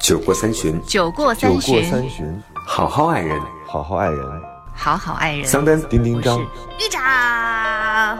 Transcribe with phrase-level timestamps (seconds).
[0.00, 3.38] 酒过三巡，酒过酒过三巡，好好爱人。
[3.66, 4.42] 好好爱人。
[4.74, 5.44] 好好爱人。
[5.44, 8.18] 桑丹，丁丁张，玉长，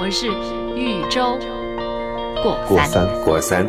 [0.00, 0.26] 我是
[0.74, 1.38] 豫州
[2.42, 3.06] 过三。
[3.24, 3.68] 过三。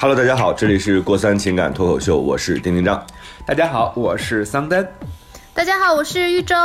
[0.00, 3.06] Hello，大家好，这里是过三情感脱口秀，我是丁丁张。
[3.46, 4.90] 大家好，我是桑丹。
[5.52, 6.56] 大家好，我是豫州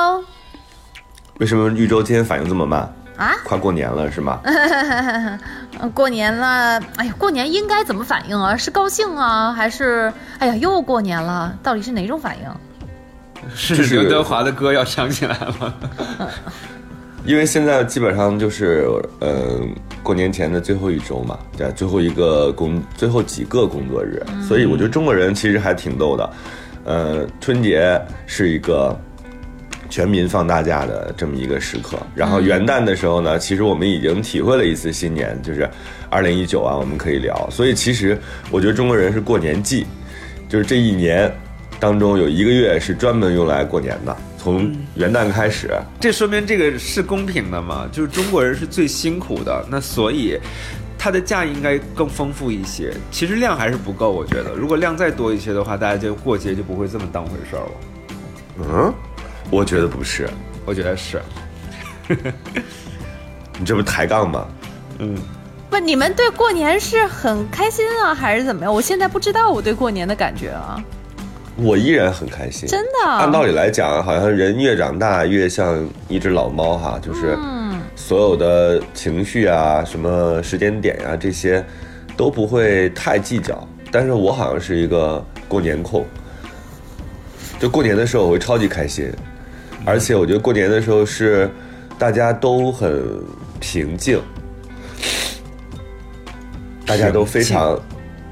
[1.40, 2.96] 为什么豫州今天反应这么慢？
[3.20, 3.36] 啊。
[3.44, 4.40] 快过年了是吗？
[4.44, 8.56] 嗯 过年了，哎呀，过年应该怎么反应啊？
[8.58, 11.54] 是高兴啊，还是哎呀又过年了？
[11.62, 12.50] 到底是哪种反应？
[13.56, 15.74] 是这是刘德华的歌要唱起来了。
[17.26, 18.88] 因为现在基本上就是，
[19.20, 19.60] 呃，
[20.02, 26.30] 过年前的最后一周嘛，对，最后一个工，最后几个工作日，所以我觉得中国人其实还挺逗的。
[26.86, 28.98] 呃，春节是一个
[29.90, 35.68] 全民放大假的这么一个时刻，然后元旦的时候呢，其实我们已经体会了一次新年，就是
[36.10, 37.50] 二零一九啊，我们可以聊。
[37.50, 38.18] 所以其实
[38.52, 39.86] 我觉得中国人是过年季，
[40.48, 41.32] 就是这一年
[41.80, 45.72] 当中有一个月是专门用来过年的，从元旦开始。
[46.00, 47.90] 这说明这个是公平的嘛？
[47.92, 50.38] 就是中国人是最辛苦的，那所以
[50.98, 52.94] 他的假应该更丰富一些。
[53.10, 57.72] 其实量还是不够，我觉得如果量再多一些的话，大家就过节就不会这么当回事儿了。
[58.62, 58.94] 嗯，
[59.50, 60.30] 我觉得不是，
[60.66, 61.22] 我觉得是，
[63.60, 64.48] 你这不是抬杠吗？
[65.00, 65.16] 嗯
[65.70, 68.74] 不，你们对过年是很开心啊，还是怎么样？
[68.74, 70.84] 我现在不知道我对过年的感觉啊，
[71.58, 73.08] 我依然很开心，真的。
[73.08, 81.64] 按道理来讲，好像人越长大越像一只老猫哈，就是嗯所有的情绪啊、什么时间点呀、这些
[82.18, 83.68] 都不会太计较。
[83.92, 86.06] 但是我好像是一个过年控，
[87.60, 89.12] 就过年的时候我会超级开心，
[89.86, 91.50] 而且我觉得过年的时候是
[91.98, 93.04] 大家都很
[93.60, 94.20] 平静，
[96.86, 97.80] 大家都非常。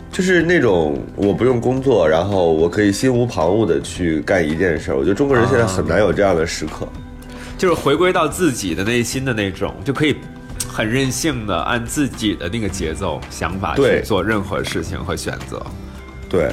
[0.09, 4.97] 就是那种我不用工作，然后我可以心无旁骛的去干一件事儿。
[4.97, 6.87] 我觉得中国人现在很难有这样的时刻。
[7.55, 10.15] 就是回归到自己的内心的那种，就可以
[10.67, 15.63] 很任性的按自己的那个节奏、想法去做任何事情和选择。
[16.27, 16.51] 对，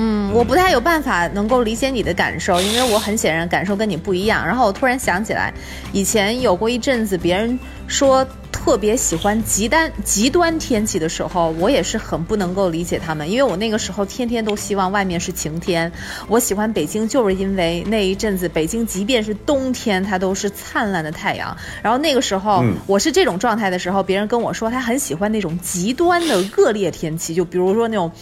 [0.00, 4.46] 嗯，我不太有办法能够理解你的感受，因为我很显然感受跟你不一样。
[4.46, 5.52] 然后我突然想起来，
[5.92, 15.90] 以前有过一阵子，别人说特别喜欢极端极端天气的时候，我也是很不能够理解他们，因为我那个时候天天都希望外面是晴天。
[16.28, 21.56] 我喜欢北京，就是因为那一阵子北京即便是冬天，它都是灿烂的太阳。
[21.82, 28.12] 然后那个时候、嗯我是这种状态的时候，别人跟我说他很喜欢那种极端的恶劣天气，就比如说那种。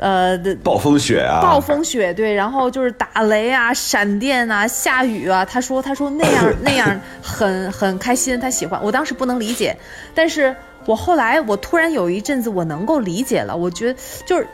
[0.00, 5.44] 呃暴风雪啊，暴风雪对，然后就是打雷啊、闪电啊、下雨啊。
[5.44, 8.82] 他说他说那样 那样很很开心，他喜欢。
[8.82, 9.76] 我当时不能理解，
[10.14, 10.56] 但是
[10.86, 13.54] 我后来我突然有一阵子我能够理解了。
[13.54, 14.46] 我觉得就是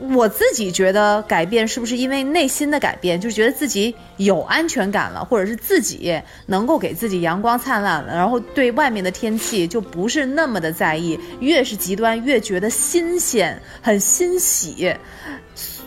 [0.00, 14.94] 我自己觉得改变是不是因为内心的改变，就是觉得自己有安全感了，或者是自己能够给自己阳光灿烂了，然后对外面的天气就不是那么的在意，越是极端越觉得新鲜，很欣喜。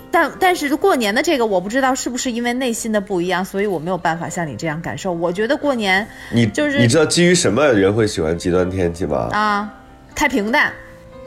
[0.10, 5.12] 但但是过年的这个，我不知道是不是因为内心的不一样，所以我没有办法像你这样感受。
[5.12, 9.28] 我觉得过年你就是你知道基于什么人会喜欢极端天气吗？
[9.34, 9.70] 啊，
[10.16, 10.72] 太平淡，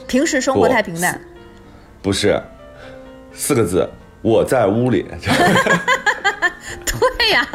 [0.08, 1.20] 平时生活太平淡。
[2.02, 2.42] 不是，
[3.32, 3.88] 四个字，
[4.22, 5.06] 我在屋里。
[7.18, 7.46] 对呀、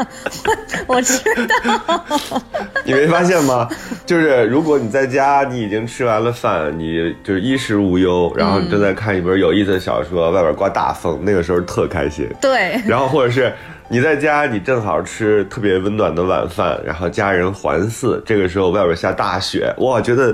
[0.88, 2.41] 我我知道。
[2.86, 3.68] 你没发现吗？
[4.06, 12.30] 就是如果你在家，你已经吃完了饭，你就是衣食无忧，然后你正在看一本有意思的小说，外边刮大风，那个时候特开心。
[12.40, 13.53] 对， 然后或者是
[13.90, 20.34] 你在家，你正好吃特别温暖的晚饭，然后家人环伺，这个时候外边下大雪，哇，觉得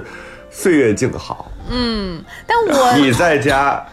[0.49, 1.51] 岁月静好。
[1.69, 3.83] 嗯但我你在家，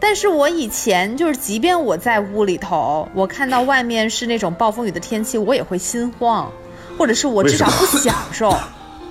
[0.00, 6.50] 但是我以前就是，即便我在屋里头，我看到外面是那种暴风雨的天气，我也会心慌，
[6.96, 8.54] 或者是我至少不享受。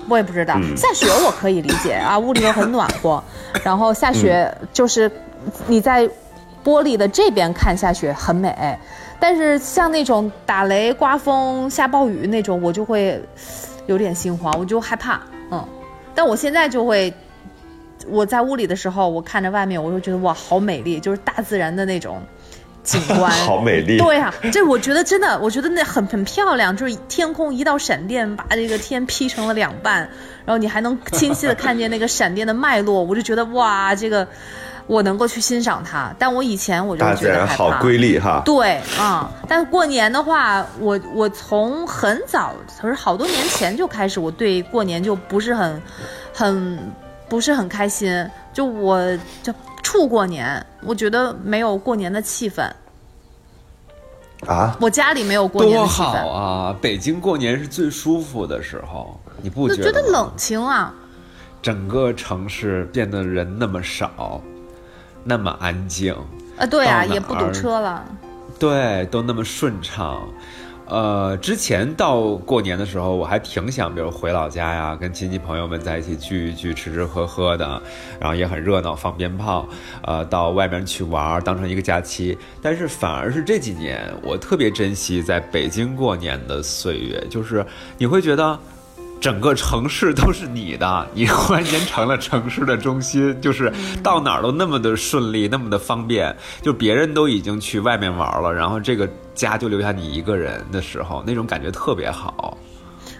[0.09, 3.21] 我也不知道，下雪我可以理解啊，屋里头很暖和，
[3.61, 5.11] 然后下雪就是
[5.67, 6.07] 你在
[6.63, 8.79] 玻璃的这边看下雪很美，
[9.19, 13.21] 但是像那种打雷、刮风、下暴雨那种，我就会
[13.85, 15.19] 有点心慌，我就害怕，
[15.51, 15.61] 嗯。
[16.15, 17.13] 但我现在就会
[18.09, 22.21] 我在屋里的时候，我看着外面，我就觉得哇，好美丽，就是大自然的那种
[22.83, 23.97] 景观， 好美丽。
[23.97, 29.99] 对啊，这我觉得真的，我觉得那很很漂亮，就是天空一道闪电把这个天劈成了两半，
[30.45, 34.25] 然后你还能清晰的看见那个闪电的脉络，我就觉得哇，这个
[34.85, 36.13] 我能够去欣赏它。
[36.17, 37.77] 但我以前我就觉得好。
[37.81, 38.41] 瑰丽哈。
[38.45, 45.81] 对啊、但是过年的话，我我从很早，可是好多年前就开始，我对过年就不是很
[46.33, 46.79] 很
[47.29, 48.27] 不是很开心。
[48.53, 48.99] 就我
[49.43, 49.53] 就
[49.83, 52.67] 处过年，我觉得没有过年的气氛，
[54.47, 56.75] 啊，我家里没有过年多的气氛，好啊！
[56.81, 60.93] 北京过年是最舒服的时候，你不觉得觉得冷清啊。
[61.61, 64.41] 整个城市变得人那么少，
[65.23, 66.15] 那么安静，
[66.57, 68.03] 啊，对啊，也不堵车了。
[68.57, 70.27] 对，都那么顺畅。
[70.89, 77.81] 呃，之前到过年的时候，我还挺想，比如回老家呀，跟亲戚朋友们在一起聚一聚，吃吃喝喝的，
[78.19, 79.67] 然后也很热闹，放鞭炮，
[80.03, 82.37] 呃，到外面去玩，当成一个假期。
[82.61, 87.65] 但是反而是这几年，我特别珍惜在北京过年的岁月，就是
[87.97, 88.57] 你会觉得。
[89.19, 93.71] 整个城市都是你的， 你忽然间成了城市的中心，就是
[94.03, 96.35] 到哪儿都那么的顺利，那么的方便。
[96.61, 102.57] 就别人都已经去外面玩了，然后这个家就留下你一个人的时候，那种感觉特别好。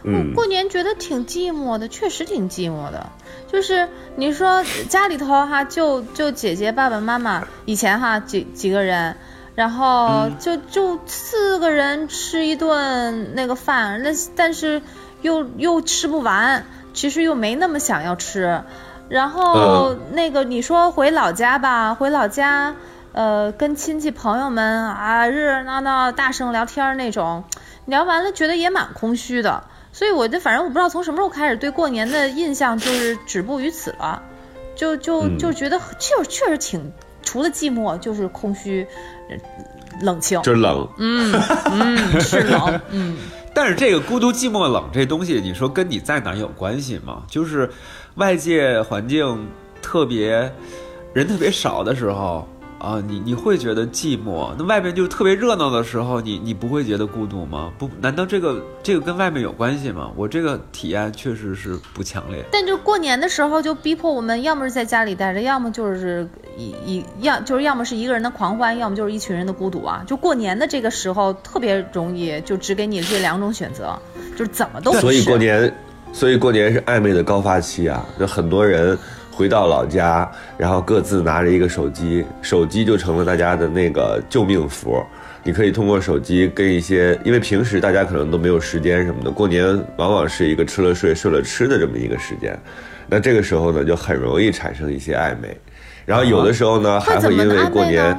[0.04, 3.10] 嗯，过年觉得挺寂寞的，确实挺寂寞的。
[3.52, 9.16] 就是你说家里头哈，就就姐姐、爸爸妈妈，以前哈几几个人，
[9.56, 14.82] 然后就就四个人吃一顿那个饭，那但是
[15.22, 18.62] 又又吃不完，其实又没那么想要吃。
[19.10, 22.76] 然后那个你说回老家吧，回老家，
[23.14, 27.44] 呃，跟亲戚朋友们啊热热闹闹、大声聊天那种，
[27.86, 29.64] 聊完了觉得也蛮空虚的。
[29.94, 34.22] 所以我就反正我不知道从什么时候开始对过年的印象就是止步于此了，
[34.76, 36.92] 就就嗯就觉得确确实挺
[37.24, 38.86] 除了寂寞就是空虚、
[39.30, 39.38] 呃
[40.02, 40.88] 冷清，就冷。
[40.98, 41.34] 嗯
[41.72, 43.18] 嗯是冷，嗯
[43.58, 47.24] 但是这个孤独、寂寞、冷这东西，你说跟你在哪有关系吗？
[47.28, 47.68] 就是
[48.14, 49.48] 外界环境
[49.82, 50.54] 特别
[51.12, 52.48] 人特别少的时候
[52.80, 57.72] 啊，你你会觉得寂寞；那外面就特别热闹的时候，你你不会觉得孤独吗？
[57.78, 60.12] 不，难道这个这个跟外面有关系吗？
[60.16, 62.46] 我这个体验确实是不强烈。
[62.52, 70.04] 但就过年的时候，就逼迫我们，要么是在家里待着，要么就是一一要就是要么是一个人的狂欢，要么就是一群人的孤独啊。
[70.06, 73.98] 就过年的这个时候，特别容易就只给你这两种选择，
[74.38, 75.02] 就是怎么都不是。
[75.02, 75.76] 所以过年，
[76.14, 78.06] 所以过年是暧昧的高发期啊！
[78.20, 78.98] 就很多人
[79.38, 85.00] 回到老家，然后各自拿着一个手机，手机就成了大家的那个救命符。
[85.44, 89.64] 你可以通过手机跟一些，因为平时大家可能都没有时间什么的，过年
[89.98, 92.58] 往往是一个吃了睡，睡了吃的这么一个时间。
[93.08, 95.56] 那这个时候呢，就很容易产生一些暧昧。
[96.04, 98.18] 然后有的时候呢，还会因为过年？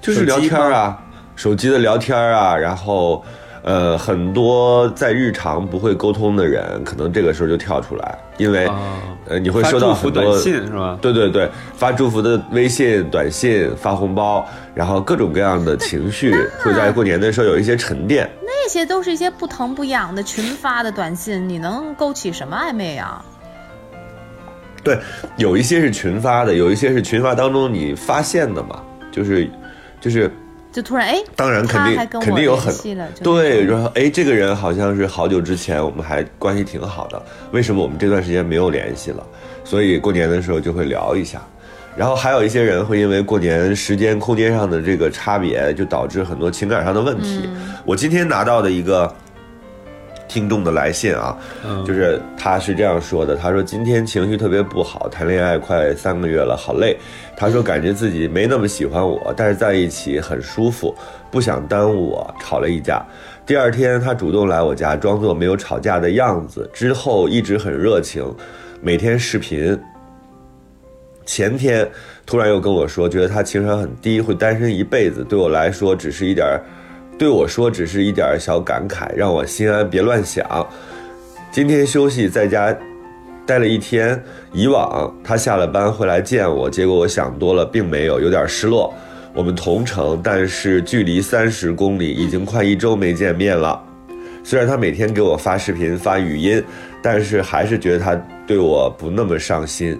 [0.00, 0.98] 就是聊天啊，
[1.36, 3.22] 手机的聊天啊，然后
[3.64, 8.78] 呃，很多在日常不会沟通的人，可能这个时候就跳出来，因为、啊
[9.26, 10.98] 呃你会收到很多短信是吧？
[11.00, 18.28] 对对对，发祝福的微信、短信、发红包，然后各种各样的情绪会在过年的时候有一些沉淀。
[18.42, 23.24] 那些都是一些不疼不痒的群发的短信，你能勾起什么暧昧啊？
[24.82, 24.98] 对，
[25.38, 29.50] 有一些是群发的，有一些是群发当中你发现的嘛，就是
[29.98, 30.30] 就是
[30.74, 32.74] 就突然哎，当然肯定肯定有很
[33.22, 37.22] 对，然后哎，这个人好像是好久之前我们还关系挺好的，
[37.52, 39.24] 为什么我们这段时间没有联系了？
[39.62, 41.40] 所以过年的时候就会聊一下。
[41.96, 47.48] 然后还有一些人会因为过年时间、空间上的这个差别，就导致很多情感上的问题。
[47.84, 49.14] 我今天拿到的一个
[50.34, 51.38] 听众的来信啊，
[51.86, 56.96] 就是他是这样说的：他说今天情绪特别不好，谈恋爱快三个月了，好累。
[57.36, 60.92] 他说感觉自己没那么喜欢我，但是在一起很舒服，
[61.30, 63.00] 不想耽误我，吵了一架。
[63.46, 68.28] 第二天他主动来我家，装作没有吵架的样子，之后一直很热情，
[68.80, 69.78] 每天视频。
[71.24, 71.88] 前天
[72.26, 75.24] 突然又跟我说，觉得他情商很低，会单身一辈子。
[75.24, 76.60] 对我来说，只是一点儿，
[77.16, 80.66] 对我说只是一点小感慨，让我心安，别乱想。
[81.52, 82.76] 今天休息在家
[83.46, 84.20] 待了一天，
[84.52, 88.92] 以往他下了班会来见我，结果我想多了，并没有，有点失落。
[89.32, 93.80] 我们同城，但是距离三十公里，已经快一周没见面了。
[94.42, 96.62] 虽然他每天给我发视频、发语音，
[97.00, 98.14] 但是还是觉得他
[98.46, 99.98] 对我不那么上心。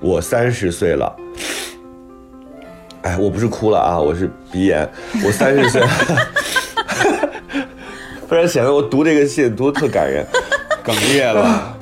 [0.00, 1.16] 我三十岁了，
[3.06, 4.88] 哎，我不是哭了啊，我是鼻炎。
[5.24, 5.80] 我三十岁，
[8.26, 10.26] 不然显得我读这个信读得特感人，
[10.84, 11.78] 哽咽了。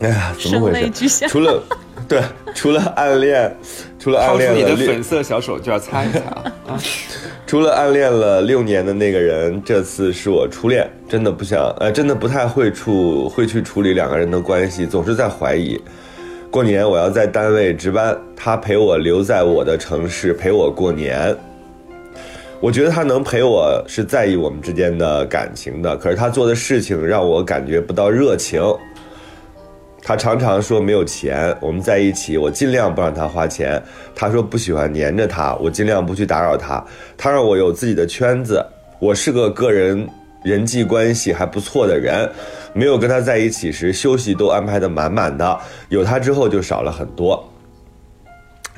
[0.00, 1.26] 哎呀，怎么回事。
[1.28, 1.62] 除了
[2.06, 2.22] 对，
[2.54, 3.56] 除了暗恋，
[3.98, 6.20] 除了暗掏出你的恋粉色小手绢擦一擦。
[7.46, 15.80] 除了暗恋了六年的那个人，这次是我初恋，真的不想，呃，真的不太会处会去处理两个人的关系，总是在怀疑。
[16.50, 21.34] 过年我要在单位值班，他陪我留在我的城市陪我过年。
[22.58, 28.60] 我觉得他能陪我是在意我们之间的感情的，可是他做的事情让我感觉不到热情。
[30.02, 33.80] 他常常说没有钱，我们在一起，我尽量不让他花钱。
[34.12, 36.84] 他说不喜欢黏着他，我尽量不去打扰他。
[37.16, 38.60] 他让我有自己的圈子，
[38.98, 40.04] 我是个个人
[40.42, 42.28] 人际关系还不错的人，
[42.72, 45.58] 没有跟他在一起时，休息都安排的满满的，
[45.88, 47.42] 有他之后就少了很多。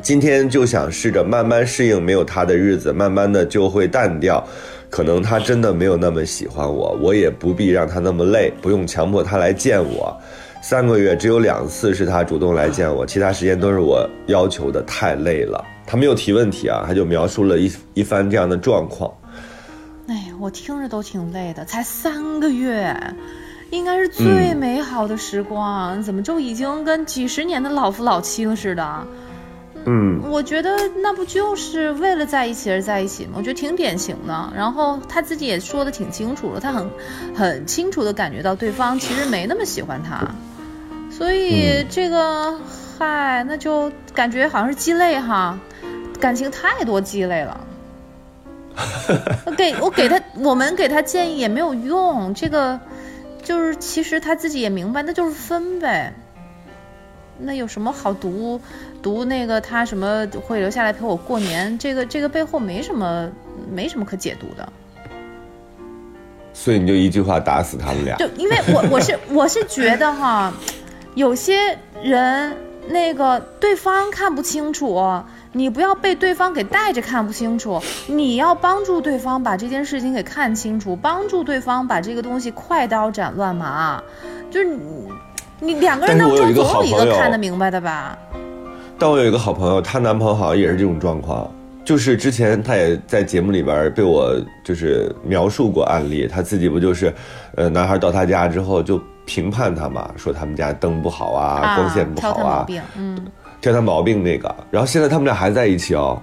[0.00, 4.42] 今天就想试着慢慢适应没有他的日子，慢慢的就会淡掉。
[4.90, 10.14] 可能他真的没有那么喜欢我，我也不必让他那么累，不用强迫他来见我。
[10.60, 15.64] 三个月只有两次是他主动来见我，其他时间都是我要求的，太累了。
[15.86, 19.10] 他没有提问题啊，他就描述了一一番这样的状况。
[20.08, 22.94] 哎，我听着都挺累的，才三个月，
[23.72, 29.06] 应该是最美好的时光，怎么就已经跟几十年的老夫老妻了似的？
[29.86, 33.32] 嗯，我觉得那不就是为了在一起而在一起吗？
[33.36, 34.52] 我觉得挺典型的。
[34.54, 36.86] 然后他自己也说的挺清楚了，他很
[37.34, 40.20] 很清楚的感觉到对方其实没那么喜欢他。
[41.10, 42.54] 所以这个，
[42.98, 45.58] 嗨，那就感觉好像是鸡肋哈，
[46.20, 47.58] 感情太多鸡肋了。
[49.46, 52.32] 我给我给他，我们给他建议也没有用。
[52.34, 52.78] 这个
[53.42, 56.12] 就是其实他自己也明白，那就是分呗。
[57.38, 58.60] 那有什么好读
[59.02, 61.76] 读那个他什么会留下来陪我过年？
[61.78, 63.28] 这个这个背后没什么
[63.70, 64.72] 没什么可解读的。
[66.52, 68.16] 所以你就一句话打死他们俩？
[68.16, 70.52] 就因为我我是我是觉得哈。
[71.14, 72.56] 有些人
[72.88, 74.94] 那个对方看不清楚，
[75.52, 84.02] 你不要被对方给带着看不清楚，你要帮助对方把这件事情给看清楚，帮助对方把这个东西快刀斩乱麻，
[84.50, 84.78] 就是你
[85.60, 88.18] 你两个人当中总有一个看得明白的吧。
[88.98, 91.50] 但我有一个好朋友，她男朋友好像也是这种状况，
[91.84, 97.12] 就是之前她也在节目里边被我就是描述过案例，她自己不就是，
[97.56, 99.00] 呃，男孩到她家之后就。
[99.24, 102.66] 评判她嘛，说他们家灯不好啊，光线不好啊，
[102.96, 103.16] 嗯，
[103.62, 104.54] 挑他毛病那个。
[104.70, 106.20] 然后现在他们俩还在一起哦，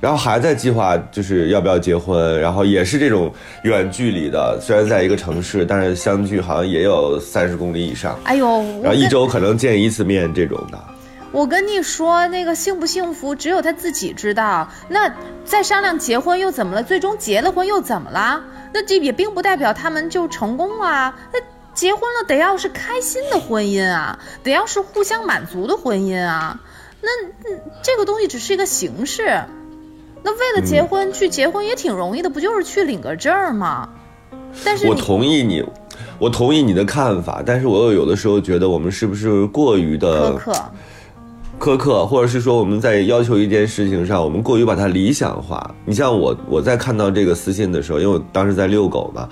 [0.00, 8.18] 然后还在计划就是要不要结婚，然后也是这种远距离的，虽然在一个城市，但是相距好像也有三十公里以上。
[8.24, 10.78] 哎呦，然后一周可能见一次面这种的。
[11.30, 14.66] 我跟你说，那个幸不幸福，只有他自己知道。
[14.88, 15.14] 那
[15.44, 16.82] 再商量结婚又怎么了？
[16.82, 18.42] 最终结了婚又怎么了？
[18.72, 21.14] 那这也并不代表他们就成功啊。
[21.32, 21.38] 那。
[21.74, 26.58] 结婚了得要是开心的婚姻啊，得要是互相满足的婚姻啊，
[27.00, 27.08] 那
[27.82, 29.22] 这个东西只是一个形式。
[30.22, 33.88] 那为了结婚去结婚也挺容易的，不就是去领个证吗？
[34.64, 35.64] 但是我同意你，
[36.18, 40.52] 我同意你的看法，但是我又有的时候觉得我们是不是过于的苛刻，
[41.60, 45.74] 苛刻，或者是说我们在要求一件事情上，我们过于把它理想化。
[45.84, 49.28] 你像我，我在看到这个私信的时候，因为我当时在遛狗嘛，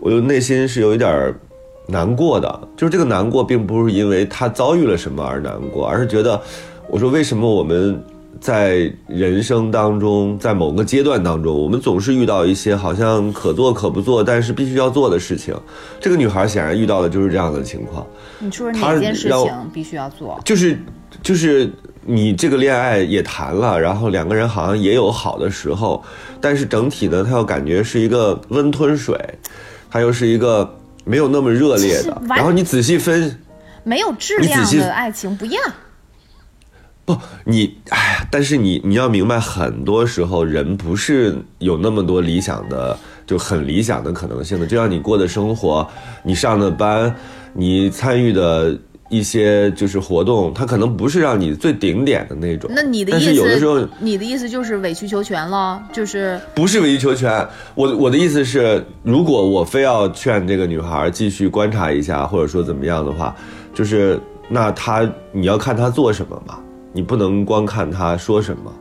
[0.00, 1.34] 我就内心是有一点儿。
[1.88, 6.40] 难过的，就是这个难过，并不是因为他遭遇了什么而难过，而是觉得，
[6.92, 8.04] 我说为什么我们
[8.38, 15.58] 在人生当中，在某个阶段当中，我们总是遇到一些好像可做可不做，但是必须要做的事情。
[15.98, 18.06] 这个女孩显然遇到的就是这样的情况。
[18.40, 20.38] 你说哪件事情必须要做？
[20.44, 20.78] 就是
[21.22, 21.72] 就是
[22.04, 26.04] 你这个恋爱也谈了，然后两个人好像也有好的时候，
[26.42, 29.18] 但是整体呢，他又感觉是一个温吞水，
[29.90, 30.78] 他又是一个。
[31.04, 33.36] 没有那么热烈的，然后你仔细分，
[33.82, 35.60] 没有质量的爱情不一样。
[37.04, 44.66] 不，你哎呀，但是你你要明白，很多时候人不是有那么多理想的，就很理想的可能性的。
[44.66, 45.86] 就像你过的生活，
[46.22, 47.14] 你上的班，
[47.52, 48.78] 你参与的。
[49.12, 52.70] 一些就是活动，它可能不是让你最顶点的那种。
[52.74, 57.46] 那你的意思，但是有的时候，你的意思就是委曲求全了，就是不是委曲求全。
[57.74, 63.36] 我我的意思是，如果我非要劝这个女孩继续观察一下，或者说怎么样的话，
[63.74, 64.18] 就是
[64.48, 66.58] 那她你要看她做什么嘛，
[66.92, 68.72] 你不能光看他说什么。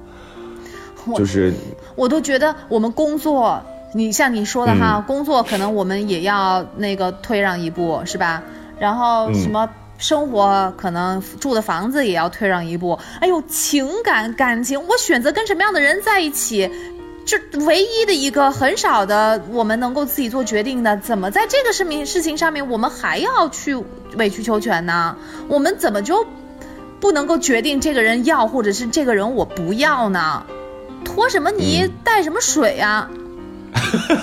[1.15, 1.53] 就是
[1.95, 3.61] 我都觉得我们工作，
[3.93, 8.43] 你像你说的哈，工作可能我们也要那个退让一步，是吧？
[8.79, 9.69] 然后什么？
[9.97, 12.97] 生活可能住的房子也要退让一步。
[13.19, 16.67] 哎呦，情感感情，我选择跟什么样的人在一起，
[17.23, 17.37] 就
[17.67, 23.75] 唯一的一个很少的我们能够自己做决定的，怎么在这个事情事情上面我们还要去
[24.15, 25.15] 委曲求全呢？
[25.47, 26.25] 我们怎么就
[27.01, 30.45] 不能够决定这个人要，或者是这个人我不要呢？
[31.03, 33.09] 拖什么泥带什么水呀、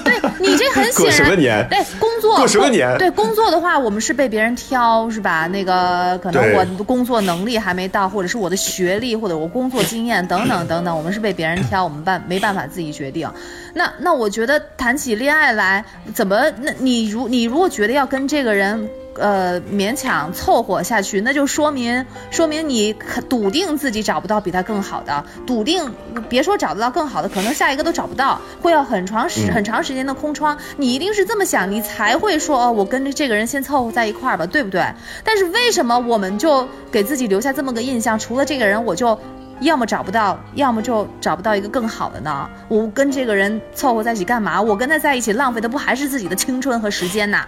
[0.04, 5.49] 对你这很 显过然，什么年对工作过什么年对工作的话，我们是被别人挑，是吧？
[5.49, 13.28] 那个可能我的工作能力还没到，或者是我的学历，或者我工作经验等等等等，我们是被别人挑，我们办没办法自己决定。
[13.75, 18.88] 那那我觉得谈起恋爱来，怎么那你如你如果觉得要跟这个人。
[19.18, 25.92] 呃，勉强凑合下去，那就说明说明你可笃定自己找不到比他更好的，笃定
[26.28, 30.56] 别说找得到更好的，可能下一个都找不到，会要很长时、嗯很长时间的空窗。
[30.76, 34.82] 你一定是这么想，你才会说哦，我跟着这个人先凑合在一块儿吧，对不对？
[35.25, 38.18] 但是为什么我们就给自己留下这么个印象？
[38.18, 39.18] 除了这个人，我就。
[39.60, 42.48] 要么找不到，要么就找不到一个更好的呢。
[42.68, 44.62] 我跟这个人凑合在一起干嘛？
[44.62, 47.44] 我跟他在一起浪费的不还是自己的青春和时间呐？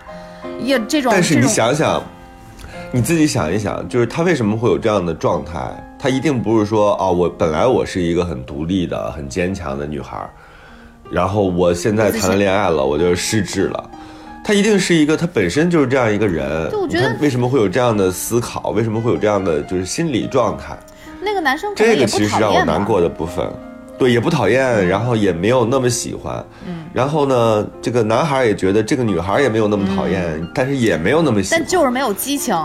[0.60, 2.02] 也这种，但是你想想，
[2.92, 5.72] 你自己想一想，就是他为什么会有这样的状态？
[5.98, 10.30] 他一定不是说啊、我本来我是一个很独立的、很坚强的女孩儿，
[11.10, 13.90] 然后我现在谈了恋爱了，我就失智了。
[14.42, 16.70] 他一定是一个，他本身就是这样一个人。
[16.70, 18.70] 就我觉得为什么会有这样的思考？
[18.70, 20.76] 为什么会有这样的就是心理状态？
[21.22, 23.46] 那个男生这个其实让我难过的部分。
[24.00, 26.42] 对，也不讨厌，然后也没有那么喜欢。
[26.66, 31.68] 嗯，然后呢，这个男孩也觉得这个女孩也没有那么讨厌，但是也没有那么喜欢嗯但。
[31.70, 32.56] 就是没有激情。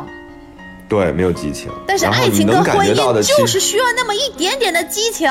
[0.88, 1.70] 对，没有激情。
[1.86, 5.30] 但是爱情跟婚觉到的，姻就是需要那么一点点的激情。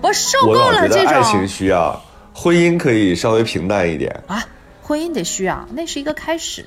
[0.00, 2.02] 我受够了这觉得爱情需要，
[2.32, 4.10] 婚姻可以稍微平淡一点。
[4.26, 4.42] 啊，
[4.82, 6.64] 婚姻得需要，那是一个开始。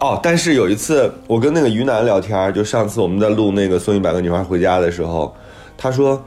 [0.00, 5.34] 哦，但是有一次我跟那个于南聊天，就上次我们在录那个送一百个女孩回家的时候，
[5.78, 6.22] 他说，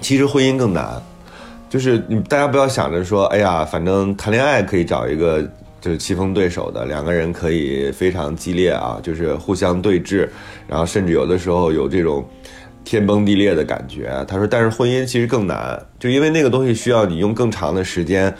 [0.00, 1.00] 其实婚姻更难，
[1.68, 5.42] 就是你大家不要想着说，哎呀，反正谈恋爱可以找一个
[5.80, 10.28] 就是棋逢对手的，两个人可以非常激烈啊，就是互相对峙，
[10.66, 12.24] 然后甚至有的时候有这种。
[12.86, 18.30] 天崩地裂的感觉，他说，但是婚姻其实更难，就因为那个东西需要你用更长的时间、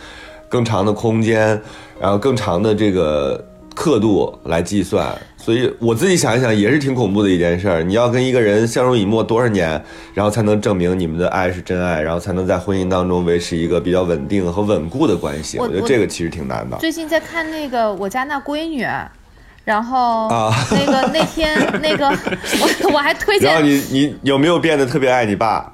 [0.51, 1.59] 更长的空间，
[1.99, 3.43] 然后更长的这个
[3.75, 7.83] 刻度来计算，所以我自己想一想也是挺恐怖的一件事儿。
[7.83, 9.85] 你要跟一个人相濡以沫多少年，
[10.15, 15.59] 然后才能证明你们的爱是真爱，然后才能在婚姻当中维持一个比较稳定和稳固的关系。
[15.59, 16.79] 我我觉得这个其实挺难的。
[16.79, 18.87] 最近在看那个我家那闺女，
[19.67, 25.71] 然后啊那个 那天那个我我还推然后荐你你有没有变得特别爱你爸？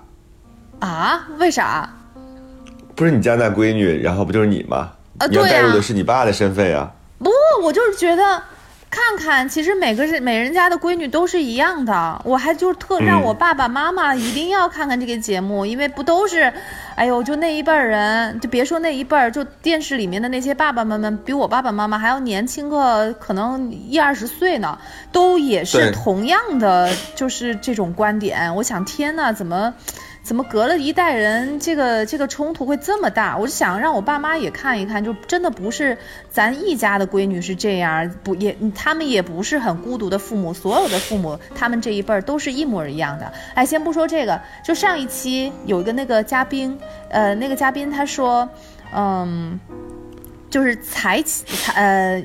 [0.80, 1.28] 啊？
[1.38, 1.88] 为啥？
[2.96, 4.90] 不是你家那闺女，然后不就是你吗？
[5.18, 6.90] 啊你要对呀带入的是你爸的身份呀。
[7.20, 7.30] 不，
[7.62, 8.42] 我就是觉得。
[8.90, 12.20] 看看，其实每个人每人家的闺女都是一样的。
[12.24, 16.52] 我还就特让嗯我爸爸妈妈一定要看看这个节目，因为不都是，
[16.96, 24.76] 哎呦，就那一辈儿人，就别说那一辈儿，就电视里面的那些爸爸妈妈，比我爸爸妈妈还要年轻个可能一二十岁呢，
[25.12, 28.52] 都也是同样的，就是这种观点。
[28.56, 29.72] 我想，天呐，怎么？
[30.30, 33.36] 怎么隔了一代人，这个这个冲突会这么大？
[33.36, 35.98] 我就想让我爸妈也看一看，就真的不是
[36.30, 43.32] 咱一家的闺女是这样，不也他们也不是很孤独的父母，所有的父母他们这一辈儿都是一模一样的。
[43.56, 48.48] 哎，先不说这个，就上一期有一个那个嘉宾，呃，那个嘉宾他说，
[48.94, 49.58] 嗯，
[50.48, 52.22] 就是才起呃。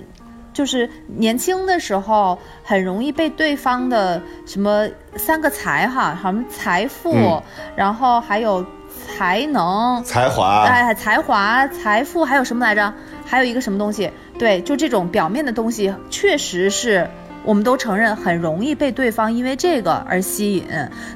[0.56, 4.88] 就是年轻的时候很容易被对方的什么
[5.18, 7.44] 三个财哈，什么财富，嗯
[7.76, 8.66] 然后还有
[9.06, 12.94] 才能，才华，哎，才华、财富，还有什么来着？
[13.26, 14.10] 还有一个什么东西？
[14.40, 17.10] 对，就这种表面的东西，确实是
[17.46, 20.66] 我们都承认很容易被对方因为这个而吸引。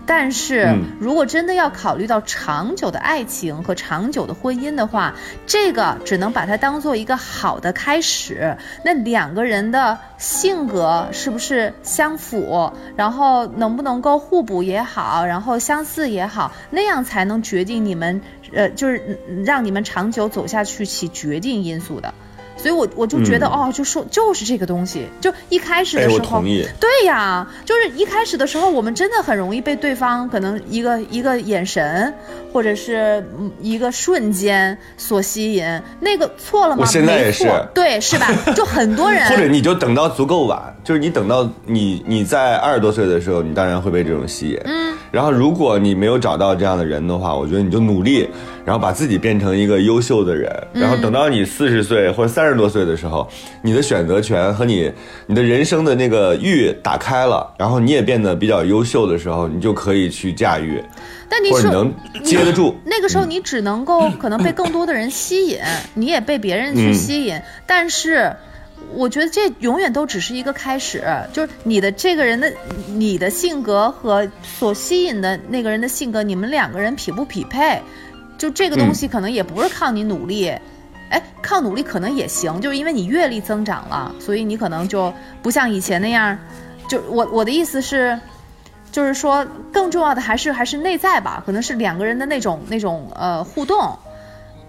[0.06, 5.16] 但是嗯如果真的要考虑到长久的爱情和长久的婚姻的话，
[5.46, 8.56] 这个只能把它当做一个好的开始。
[8.84, 18.22] 那两个人的性格是不是相符，然后能不能够互补也好，然后相似也好，那样才能决定你们，
[18.54, 22.14] 呃，就是嗯让你们长久走下去起决定因素的。
[22.62, 26.44] 所以我我就觉得、哦，就说就是这个东西，就一开始的时候。
[26.80, 32.14] 对呀，就是一开始的时候，我们真的很容易被对方可能一个一个眼神，
[32.52, 35.66] 或者是嗯一个瞬间所吸引。
[36.02, 36.82] 那个错了吗？
[36.82, 38.28] 我现在没也是错对，是吧？
[38.54, 44.60] 就很多人，或者你就等到足够晚，就是你等到你你在二十多岁的时候，你当然会被这种吸引。
[44.66, 48.30] 嗯，然后如果你没有找到这样的人的话，我觉得你就努力，
[48.70, 53.28] 然后把自己变成一个优秀的人，然后等到你四十岁或者三十多岁的时候，
[53.64, 54.94] 你的选择权和你
[55.26, 60.80] 你的人生的那个域打开了，然后你也变得比较优秀的时候，你就可以去驾驭，
[61.28, 61.92] 但你说能
[62.24, 62.76] 接得住。
[62.86, 65.60] 那个时候你只能够可能被更多的人吸引，
[65.96, 68.32] 你也被别人去吸引，但是。
[68.96, 72.52] 我觉得这永远都只是一个开始，就是你的这个人的
[72.88, 77.80] 你的性格和所吸引的那个人的性格，你们两个人匹不匹配？
[78.40, 80.48] 就这个东西可能也不是靠你努力，
[81.12, 86.36] 哎，靠努力可能也行，就是因为你阅历增长了，所以你可能就不像以前那样。
[86.88, 88.20] 就我我的意思是，
[88.92, 93.96] 就是说更重要的还是还是内在吧，可能是两个人的那种那种呃互动。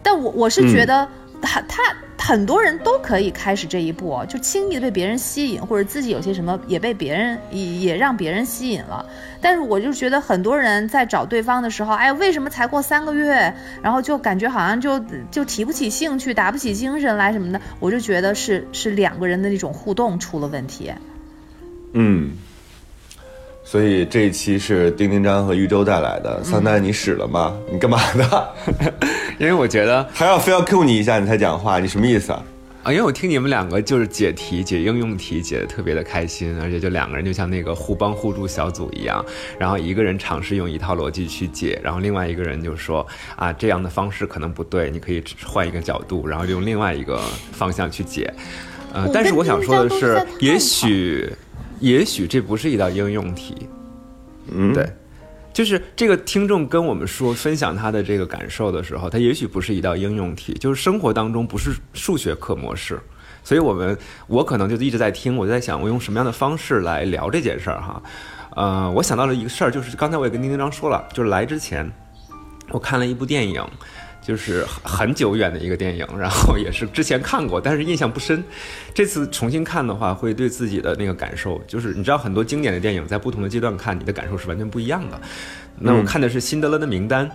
[0.03, 1.09] 但我我是觉得
[1.41, 1.83] 他他。
[2.21, 9.05] 很多人都可以开始这一步，就轻易被别人吸引，或者自己有些什么也被别人也也让别人吸引了。
[9.41, 13.53] 但是我就觉得很多人在找对方的时候，哎，为什么才过三个月，
[13.83, 17.61] 然后就感觉好像就就提不起兴趣，打不起精神来什么的？
[17.81, 20.93] 我就觉得是是两个人的那种互动出了问题。
[21.95, 22.33] 嗯。
[23.71, 26.43] 所以这一期是丁丁张和玉州带来的。
[26.43, 27.57] 桑丹，你使了吗？
[27.71, 28.55] 你干嘛的？
[29.39, 32.43] 因为我觉得还要非要 Q 你一下你才讲话，你什么意思啊？
[32.83, 39.25] 啊，因为我听你们两个就是解题、解应用题，解的特别的开心，而且就两个人就像那个互帮互助小组一样，
[39.57, 43.07] 然后一个人尝试用一套逻辑去解，然后另外一个人就说
[43.37, 47.21] 啊这样的方式可能不对，你可以换一个角度，然后用另外一个
[47.53, 48.35] 方向去解。
[48.93, 51.33] 呃，但是我想说的是，也许。
[51.81, 53.69] 也许这不是一道应用题，
[54.53, 54.87] 嗯，对，
[55.53, 63.01] 就是这个听众跟我们说分享他的这个感受的时候，他也许不是一道应用题，就是生活当中不是数学课模式，
[63.43, 68.03] 所以我们我可能就一直在听，我就在想我用什么样的方式来聊这件事儿哈，
[68.55, 71.91] 呃，我想到了一个事儿，就是刚才我也跟丁丁章说了，就是来之前
[72.71, 73.65] 我看了一部电影。
[74.23, 78.43] 就是很久远的一个电影， 然后也是之前看过，但是印象不深。
[78.95, 85.21] 这次重新看的话，会对自己的那个感受，就是你知道很多经典的电影，在不同的阶段看，你的感受是完全不一样的。
[85.79, 87.27] 那我看的是《辛德勒的名单》，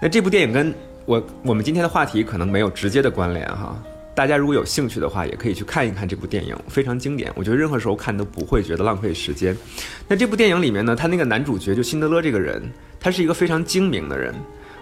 [0.00, 0.74] 那这部电影跟
[1.06, 3.80] 我我们今天的话题可能没有直接的关联哈。
[4.16, 7.32] 大家如果有兴趣的话，也可以去看一看这部电影，非常经典。
[7.34, 9.56] 我觉得任何时候看都不会觉得浪费时间。
[10.06, 12.62] 那这部电影里面呢，他那个男主角就辛德勒这个人，
[13.00, 14.34] 他是一个非常精明的人。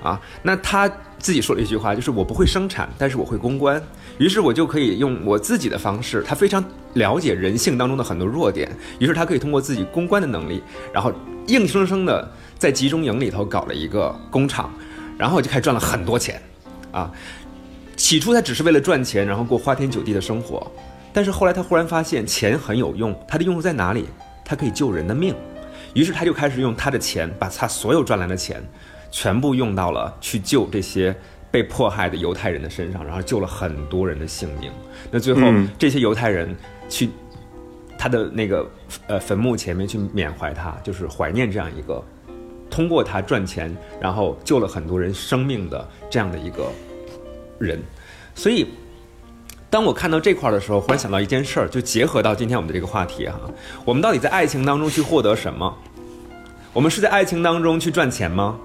[0.03, 0.89] 啊，那他
[1.19, 3.81] 自己说了一句话，就是我不会生产，但是我会公关。
[4.19, 6.63] 于是我就可以用我自己的方式，他非常
[6.95, 10.63] 了解人性当中的很多弱点，于是他可以通过自己公关的能力，
[10.93, 11.13] 然后
[11.47, 14.71] 硬生生的在集中营里头搞了一个工厂，
[15.17, 16.41] 然后就开始赚了很多钱。
[16.91, 17.11] 啊，
[17.97, 20.71] 起初他只是为了赚钱，然后过花天酒地的生活，
[21.13, 24.07] 但是后来他忽然发现钱很有用，它的用处在哪里？
[24.45, 25.35] 它可以救人的命，
[25.95, 28.63] 于是他就开始用他的钱，把他所有赚来的钱。
[29.13, 31.15] 全部用到了去救这些
[31.51, 34.73] 被迫害的犹太人的身上，然后救了很多人的性命。
[35.11, 35.41] 那最后
[35.79, 36.57] 这些犹太人
[36.89, 37.11] 去
[37.99, 38.69] 他的那个
[39.07, 42.03] 呃坟墓前面去缅怀他，就是怀念这样一个
[42.71, 46.73] 通过他赚钱然后救了很多人生命的这样的一个
[47.59, 47.79] 人。
[48.35, 48.67] 所以
[49.69, 53.39] 当我看到这块的时候，忽然想到一件事儿，就结合到今天我们的这个话题哈，
[53.85, 55.77] 我们到底在爱情当中去获得什么？
[56.73, 58.59] 我们是在爱情当中去赚钱吗？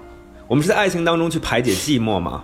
[0.48, 2.42] 我们是在爱情当中去排解寂寞吗？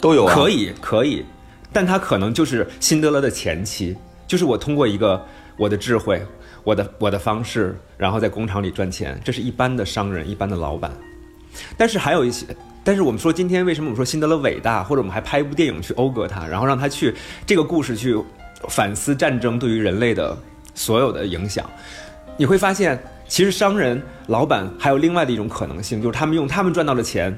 [0.00, 1.24] 都有啊，可以可以，
[1.72, 3.94] 但他可能就是辛德勒的前妻，
[4.26, 5.22] 就是我通过一个
[5.58, 6.24] 我的智慧，
[6.64, 10.90] 我的我的方式，然后在工厂里赚钱，这是一般的商人，一般的老板。
[11.76, 12.46] 但是还有一些，
[12.82, 18.16] 但是我们说今天为什么我们说辛德勒伟大，或者我们还拍一部电影去讴歌他，然后让他去这个故事去
[18.68, 20.36] 反思战争对于人类的
[20.74, 21.68] 所有的影响，
[22.38, 22.98] 你会发现。
[23.28, 27.36] 其实商人、老板还有另外的一种可能性，就是他们用他们赚到的钱，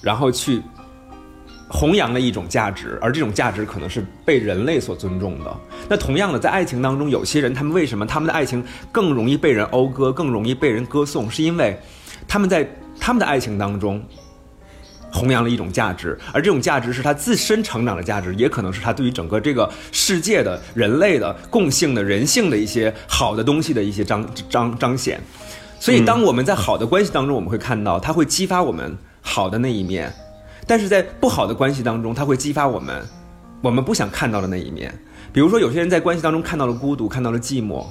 [0.00, 0.62] 然后去
[1.68, 5.56] 弘扬了一种价值，而这种价值可能是被人类所尊重的。
[5.88, 11.78] 那同样的，在爱情当中，有些人他们为什么他们的爱情更容易被人讴歌，更容易被人歌颂，是因为
[12.28, 12.68] 他们在
[13.00, 14.02] 他们的爱情当中。
[15.12, 25.20] 弘扬了一种价值，而这种价值是他自身成长的价值，也可能是他对于整个这个世界的人类的共性的人性的一些好的东西的一些彰彰彰显。
[25.78, 30.08] 所以，当我们在好的关系当中，我们会看到它会激发我们好的那一面；
[30.64, 33.04] 但是在不好的关系当中，它会激发我们
[33.60, 34.96] 我们不想看到的那一面。
[35.32, 37.84] 比如说，有些人在关系当中看到了孤独，看到了寂寞，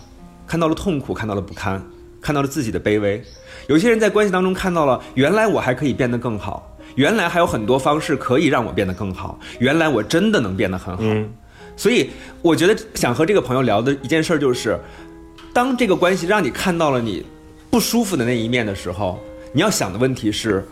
[0.47, 1.84] 看到了痛苦，看到了不堪，
[2.21, 3.19] 看到了自己的卑微；
[3.67, 6.70] 有些人在关系当中看到了原来我还可以变得更好。
[6.95, 9.39] 原来还有很多方式可以让我变得更好。
[9.60, 11.04] 原来我真的能变得很好。
[11.77, 12.10] 所以
[12.41, 14.77] 我觉得想和这个朋友聊的一件事就是，
[15.54, 17.25] 当这个关系让你看到了你
[17.69, 19.19] 不舒服的那一面的时候，
[19.54, 20.63] 你要想的问题是：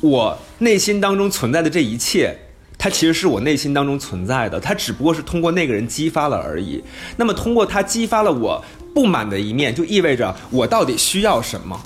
[0.00, 2.34] 我内心当中存在的这一切，
[2.78, 6.82] 它其实是我内心当中存在的，它只不过是通过那个人激发了而已。
[7.16, 11.78] 那么通过他激发了我不满的一面，就意味着我到底需要什么？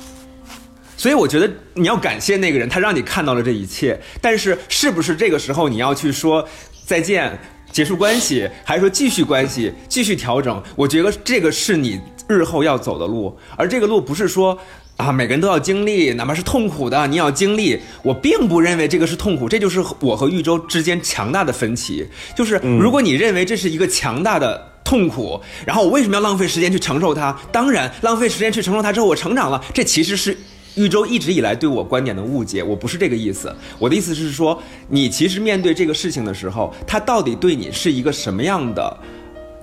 [0.98, 3.98] 所以我觉得你要感谢那个人，他让你看到了这一切。
[4.20, 6.46] 但是，是不是这个时候你要去说
[6.84, 7.38] 再见，
[7.72, 10.62] 结束关系，还是说继续关系，继续调整？
[10.76, 14.58] 我觉得这个是你日后要走的路，而这个路不是说。
[14.98, 17.78] 啊，每个人都要经历，哪怕是痛苦的，你要经历。
[18.02, 22.04] 我并不认为这个是痛苦，这就是我和玉州之间强大的分歧。
[22.34, 27.30] 就是如果你认为这是一个强大的痛苦，然后我为什么要浪费时间去承受它？
[27.52, 29.64] 当然，浪费时间去承受它之后，我成长了。
[29.72, 30.36] 这其实是
[30.78, 32.62] 玉州一直以来对我观点的误解。
[32.62, 38.96] 我不是这个意思，我的意思是说，你其实面对这个事情的时候，它到底对你是一个什么样的？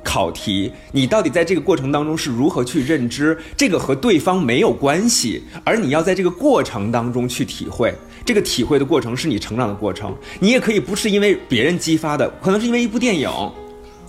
[0.03, 3.35] 考题，你到底在这个过程当中是如何去认知？
[3.57, 7.91] 这个和对方没有关系，而你要在这个过程当中去体会。
[8.23, 10.15] 这个体会的过程是你成长的过程。
[10.39, 13.27] 你也可以不是因为别人激发的，可能是因为一部电影，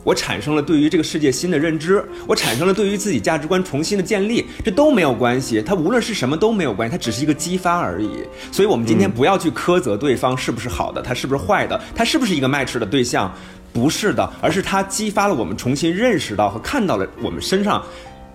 [0.06, 5.60] 我产生了对于这个世界新的认知，我产生了对于自己价值观重新的建立，这都没有关系。
[5.60, 8.22] 它无论是什么都没有关系，它只是一个激发而已。
[8.52, 13.34] 所以，我们今天不要去苛责对方是不是好的，他是不是坏的，他是不是一个 match 的对象。
[13.72, 17.84] 不是的，而是他激发了我们重新认识到和看到了我们身上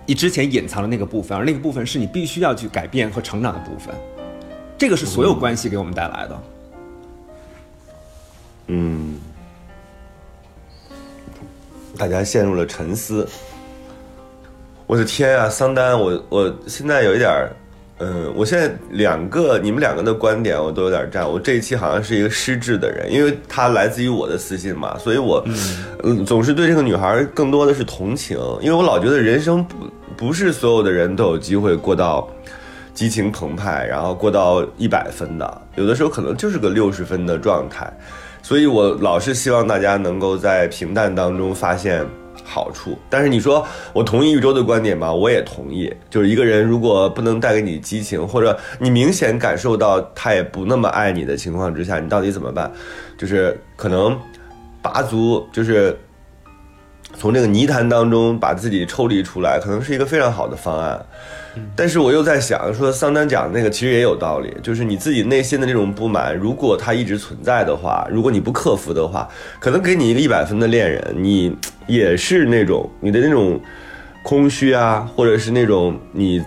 [0.06, 3.92] 你之前隐藏的那个部分，而那个部分是你必须要去改变和成长的部分。
[4.76, 6.42] 这个是所有关系给我们带来的。
[8.68, 9.16] 嗯，
[11.96, 13.26] 大家陷入了沉思。
[14.86, 17.50] 我的天啊，桑丹，我我现在有一点儿。
[18.04, 21.30] 嗯，我现在两个你们两个的观点我都有点站。
[21.30, 25.40] 我这一期好像是一个失智的人，因为他来自于我的私信嘛，所以我
[26.02, 29.76] 嗯总是对这个女孩更多的是同情，因为我老觉得人生不
[30.16, 32.28] 不是所有的人都有机会过到
[32.94, 37.92] 激情澎湃，然后过到一百分的，有的时候可能就是个六十分的状态，
[38.42, 42.06] 所以我老是希望大家能够在平淡当中发现。
[42.44, 45.12] 好处，但是你说我同意宇宙的观点吗？
[45.12, 45.90] 我也同意。
[46.10, 52.70] 就是一个人如果不能带给你激情，或者你明显感受到他也不那么爱你的情况之下，你到底怎么办？
[53.16, 54.18] 就是可能
[54.82, 55.96] 拔足，就是
[57.16, 61.00] 从这个泥潭当中把自己抽离出来，可能是一个非常好的方案。
[61.76, 69.28] 但是我又在想，说桑丹讲的那个其实也有道理，就是你自己内心的这种不满，如果它一直存在的话，如果你不克服的话，
[69.60, 71.54] 可能给你一个一百分的恋人，你
[71.86, 73.60] 也是那种你的那种
[74.22, 76.42] 空虚啊，或者是那种你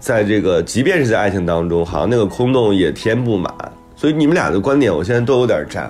[0.00, 3.54] 在这个即便是在爱情当中，好像那个空洞也填不满。
[3.94, 5.88] 所以你们俩的观点，我现在都有点站。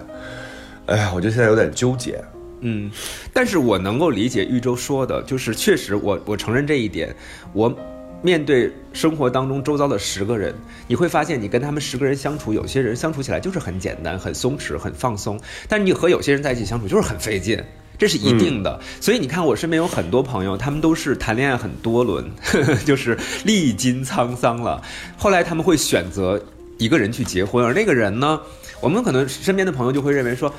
[0.84, 2.22] 哎呀，我就现在有点纠结。
[2.60, 2.90] 嗯，
[3.32, 7.14] 但是我能够理解玉州说的，就是确实，我我承认这一点，
[7.52, 7.74] 我。
[8.22, 10.54] 面对生活当中周遭的十个人，
[10.86, 17.58] 你会发现，你跟他们十个人相处，有些人相处起来就是很简单、很松弛、很放松，但是你和有些人在一起相处就是很费劲，
[17.96, 18.78] 这是一定的。
[19.00, 22.30] 所以你看，我身边有很多朋友，他们都是谈恋爱很多轮，
[22.84, 24.82] 就是历经沧桑了，
[25.16, 26.38] 后来他们会选择
[26.76, 28.38] 一个人去结婚，而那个人呢，
[28.82, 30.52] 我们可能身边的朋友就会认为说。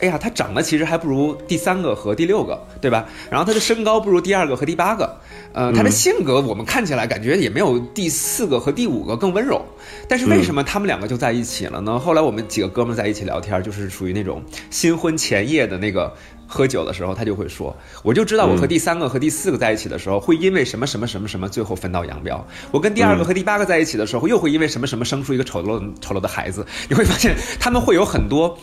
[0.00, 3.06] 哎呀，他长得其实还不如第三个和第六个，对吧？
[3.30, 5.20] 然后他的身高不如第二个和第八个，
[5.52, 9.60] 呃，他的性格我们看起来感觉也没有第四个和第五个更温柔。
[10.08, 11.98] 但是为什么他们两个就在一起了呢？
[11.98, 16.14] 后来我们几个哥们在一起聊天，就是属于那种新婚前夜的那个
[16.46, 22.46] 喝酒的时候，他就会说：“我就知道我和第三个和第四个在一起的时候，会因为什么什么什么什么最后分道扬镳。
[22.70, 26.64] 我跟第二个和第八个在一起的时候，又会因为什么什么生出一个丑陋丑陋的孩子。
[26.88, 28.56] 你会发现他们会有很多。”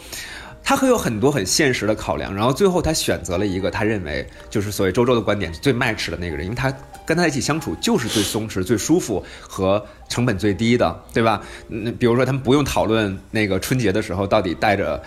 [0.65, 6.73] 他会有很多很现实的考量，然后最后他选择了一个他认为就是所谓周周的观点最 match 的那个人，因为他
[7.05, 11.39] 跟他一起相处就是最松弛、最舒服和成本最低的，对吧？
[11.67, 14.99] 那比如说他们不用讨论那个春节的时候到底带着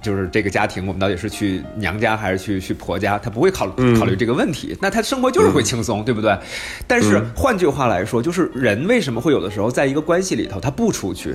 [0.00, 3.68] 就是这个家庭，我们到底是去娘家还是去去婆家，他不会考
[3.98, 6.38] 考虑这个问题，那他生活就是会轻松，对不对？
[6.86, 11.34] 但是换句话来说，就是人为什么会有的时候在一个关系里头他不出去？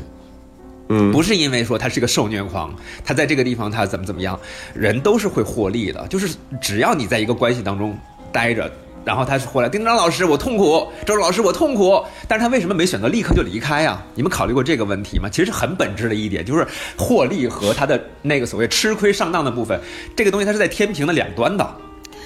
[0.90, 4.40] 嗯，不是因为说他是个受虐狂，他在这个地方他怎么怎么样，
[4.74, 7.98] 人都是会获利的，就是只要你在一个关系当中
[8.32, 8.72] 待着，
[9.04, 14.00] 然后他是回来，丁张老师我痛苦，周老师我痛苦，但是他为什么没选择立刻就离开呀？
[14.14, 15.28] 你们考虑过这个问题吗？
[15.28, 19.80] 其实很本质的一点，就是获利和他的那个所谓吃亏上当的部分，
[20.16, 21.68] 这个东西它是在天平的两端的，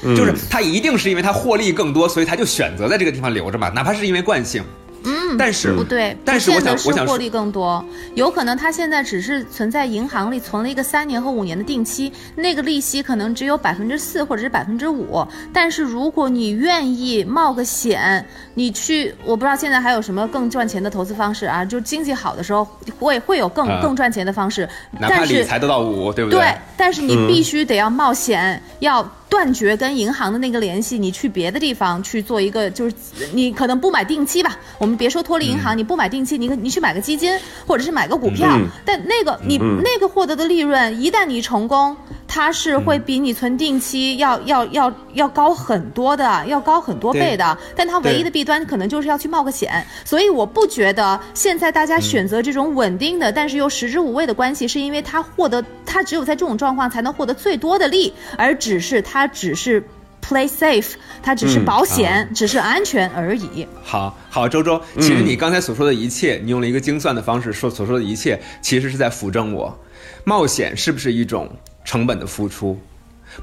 [0.04, 4.62] 就是他一定是因为他获利更多，所以他就选择在这个地方留着嘛，哪怕是因为惯性。
[5.04, 7.84] 嗯，但是不对，但是我想，我想获利更多，
[8.16, 15.26] 有可能他现在只是存在银行里存了一个三年和五年的定期，那个利息可能只有百分之四或者是百分之五。
[15.54, 21.64] 但是如果你愿意冒个险，你去，我不知道现在还有什么更赚钱的投资方式啊？
[21.64, 22.68] 就经济好的时候
[23.00, 24.68] 会会有更更赚钱的方式，
[25.00, 26.40] 哪怕理财得到五，对不对？
[26.40, 29.10] 对，但是你必须得要冒险，要。
[29.30, 32.96] 断绝跟银行的那个联系，你去别的地方去做一个，就是
[33.32, 34.58] 你可能不买定期吧。
[34.80, 37.32] 我们别说脱离银行，你不买定期，你你去买个基金，
[37.68, 38.60] 或者是买个股票。
[38.84, 41.96] 但那个你那个获得的利润，一旦你成功，
[42.30, 47.58] 它是会比你存定期要、要要要高很多的，要高很多倍的。
[47.76, 49.84] 但它唯一的弊端可能就是要去冒个险。
[50.06, 59.84] 所以我不觉得现在大家选择这种稳定的，但是又食之无味的关系，是因为它获得它只有在这种状况才能获得最多的利，而只是它只是
[60.24, 60.92] play safe，
[61.24, 63.68] 它只是保险，只是安全而已。
[63.82, 69.76] 好好，周周，其实你刚才所说的一切，你用了一个精算的方式说所说的一切，其实是在辅证我，
[70.24, 71.50] 冒险是不是一种
[71.84, 72.80] 成本的付出？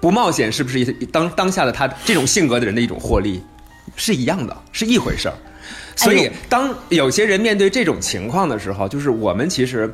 [0.01, 3.41] 不冒险是不是一当当下的他这种性格的人的一种获利？
[3.95, 5.35] 是一样的，是一回事儿。
[5.95, 9.93] 所以，当有些人面对这种情况的时候，就是我们其实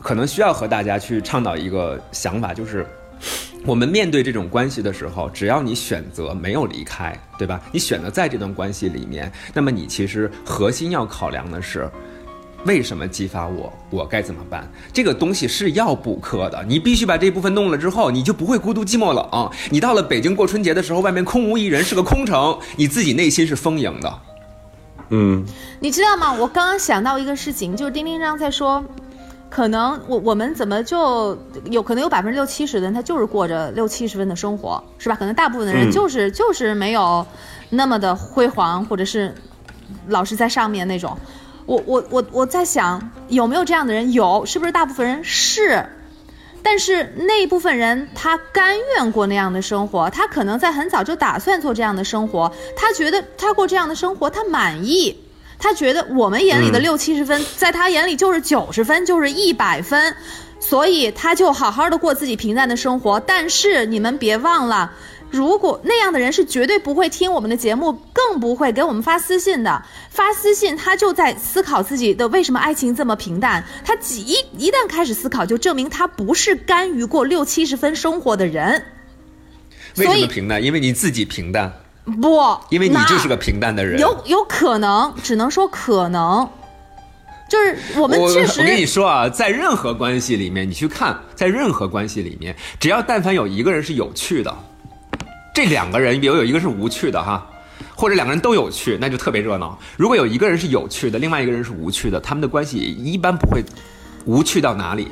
[0.00, 2.84] 可能需要和大家去倡导一个想法，就是
[3.64, 7.60] 我们面对这种关系的时候，只要你选择没有离开，对吧？
[7.72, 11.88] 你选择在这段关系里面，那么你其实核心要考量的是。
[12.66, 13.72] 为什么激发我？
[13.88, 14.70] 我该怎么办？
[14.92, 19.50] 这个东西是要补课的，你必须把这部分弄了之后，你就不会孤独寂寞冷。
[19.70, 24.18] 你到了北京过春节的时候，外面空无一人，是个空城，你自己内心是丰盈的。
[25.08, 25.44] 嗯，
[25.80, 26.32] 你知道吗？
[26.32, 28.84] 我刚刚想到一个事情，就是丁丁章在说，
[29.48, 31.36] 可能我我们怎么就
[31.70, 35.16] 有可能有百分之六七十的人，他就是过着六七十分的生活，是吧？
[35.16, 37.26] 可能大部分的人就是、就是没有
[37.70, 39.34] 那么的辉煌，或者是
[40.08, 41.16] 老是在上面那种。
[41.70, 44.12] 我我我我在想，有没有这样的人？
[44.12, 45.86] 有，是不是大部分人是？
[46.64, 55.16] 但是那一部分人，他甘愿过那样的生活，他可能在很早就打算做这样的生活，他觉得他过这样的生活，他满意，
[55.60, 60.16] 他觉得我们眼里的六七十分，在他眼里就是九十分，就是一百分，
[60.58, 63.20] 所以他就好好的过自己平淡的生活。
[63.20, 64.90] 但是你们别忘了。
[65.30, 69.82] 如果那样的人是绝对不会听我们的节目，更不会给我们发私信的。
[70.10, 73.64] 发私信，他就在思考自己的为什么爱情这么平淡。
[73.84, 78.84] 他一一旦开始思考，就证明他不是甘于过六七十分生活的人。
[79.96, 80.62] 为什么平淡？
[80.62, 81.72] 因为你自己平淡。
[82.20, 82.40] 不，
[82.70, 84.00] 因为你就是个平淡的人。
[84.00, 86.48] 有有可能，只能说可能。
[87.48, 94.56] 就是我们确实，我跟你说啊，在任何关系里面，你去看，在任何关系里面，只要但凡有一个人是有趣的。
[95.54, 97.44] 这两个人，比如有一个是无趣的哈，
[97.94, 99.78] 或者两个人都有趣，那就特别热闹。
[99.96, 103.62] 如果有一个人是有趣的，另外一个人是无趣的，他们的关系一般不会
[104.24, 105.08] 无趣到哪里。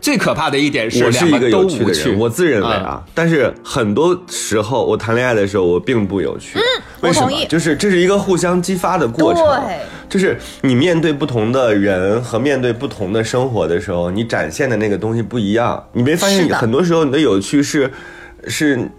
[0.00, 6.58] 最可怕的一点是，我是一个有趣的人，我自认为啊，但是很多时候我谈恋爱的时候，我并不有趣。
[6.58, 6.62] 嗯，
[7.00, 7.30] 为什么？
[7.48, 9.42] 就是这是一个互相激发的过程。
[9.46, 15.82] 对，就是你面对不同的人和面对不同的生活的时候，你展现的那个东西不一样。
[15.92, 17.82] 你没发现，很多时候你的有趣是。
[17.82, 17.92] 是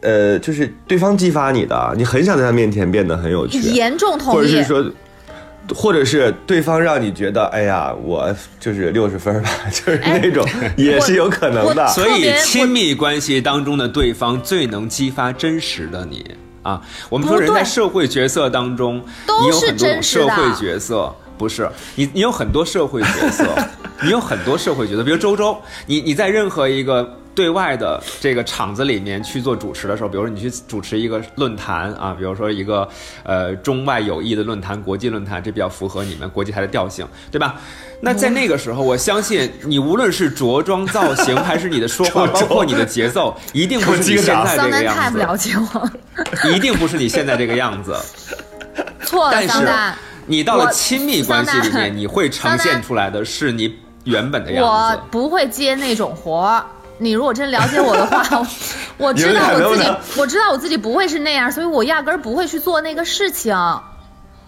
[0.02, 4.86] 呃，就是对方激发你的，你很想在他面前变得很有趣，严重同意，或者是说，
[5.76, 11.88] 或者是对方让你觉得，哎呀，我就是六十分吧， 就是那种， 也是有可能的。
[11.90, 16.26] 所以，亲密关系当中的对方最能激发真实的你
[16.64, 16.82] 啊。
[17.10, 19.04] 我们说人在社会角色当中，
[19.42, 23.48] 你有很多种社会角色，不是你，你有很多社会角色，
[24.04, 27.16] 你有很多社会角色，比如周周，你你在任何一个。
[27.36, 32.86] 对外的这个场子里面去做主持的时候，比如说你去主持一个论坛啊，比如说一个
[33.24, 37.56] 呃中外友谊的论坛、国际论坛，这比较符合你们国际台的调性，对吧？
[38.02, 45.00] 那在那个时候，我相信你无论是着装造型，还是你的说话， 包括你的节奏，一定不是你现在这个样子。
[45.00, 45.90] 太不了解我，
[46.52, 47.96] 一定不是你现在这个样子。
[49.06, 49.66] 错了，但是
[50.30, 54.70] 你到了亲密关系里面， 你会呈现出来的是你原本的样子。
[54.70, 56.64] 我不会接那种活儿。
[57.00, 58.24] 你如果真了解我的话，
[58.98, 63.56] 我知道我自己，我知道我自己不会是那样，所以我压根儿不会去做那个事情，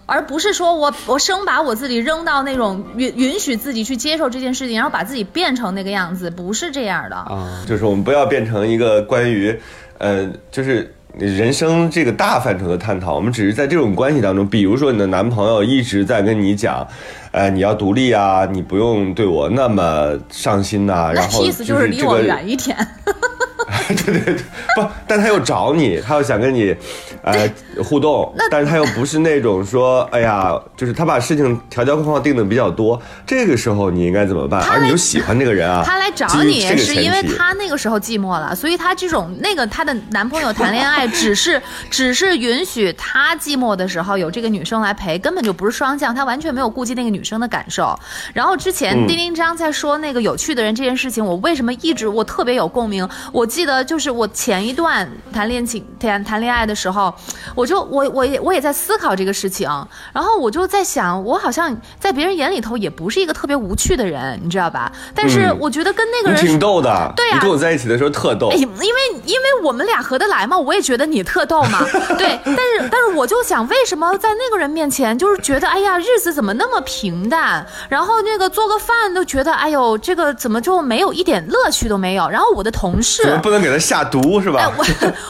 [0.06, 7.64] 而不是说我我生把我自己扔到那种允允许自己去接受这件事情，然后把自己变成那个样子，不是这样的啊。
[7.66, 9.58] 就是我们不要变成一个关于，
[9.98, 16.86] 呃，就是人生这个大范畴的探讨，我们只是在这种关系当中，比如说你的男朋友一直在跟你讲。
[17.32, 18.44] 呃，你要独立啊！
[18.44, 21.10] 你不用对我那么上心呐。
[21.14, 22.76] 然后意思就是离我远一点。
[23.94, 24.34] 对对对，
[24.76, 26.74] 不，但他又找你，他又想跟你，
[27.22, 27.48] 呃，
[27.84, 33.00] 互动，但是他又不是那种说，哎呀，就是他把事情条条框框定的比较多。
[33.26, 34.62] 这个时候你应该怎么办？
[34.62, 35.82] 而你又喜欢那个人啊？
[35.84, 47.98] 他来找你是因为他那个时候寂寞了，所以他这种那个他的男朋友谈恋爱只是只是允许他寂寞的时候有这个女生来陪，根本就不是双向，他完全没有顾及那个女生的感受。
[48.32, 53.06] 然后之前丁丁章在说那个有趣的人这件事情，我为什么一直我特别有共鸣？
[53.32, 53.81] 我记得。
[53.82, 57.12] 得，就是我前一段谈恋情谈谈恋爱的时候，
[57.54, 59.68] 我就我我也我也在思考这个事情，
[60.12, 64.90] 然后我就在想，我好像在别人眼里头也不是一个特别无趣的人，你知道吧？
[65.14, 68.56] 但是嗯我觉得跟那个你人挺逗的，对呀你跟我在一起的时候特逗哎，。
[68.56, 71.80] 因为因为我们俩合得来嘛，我也觉得你特逗嘛，
[72.18, 72.38] 对。
[72.44, 77.64] 但是但是我就想，为什么在那个人面前，就是觉得哎呀，日子怎么那么平淡？
[77.88, 82.28] 然后那个做个饭都觉得，哎呦，这个怎么就没有一点乐趣都没有？
[82.28, 84.72] 然后我的同事不能给他下毒是哎，吧？
[84.76, 84.84] 我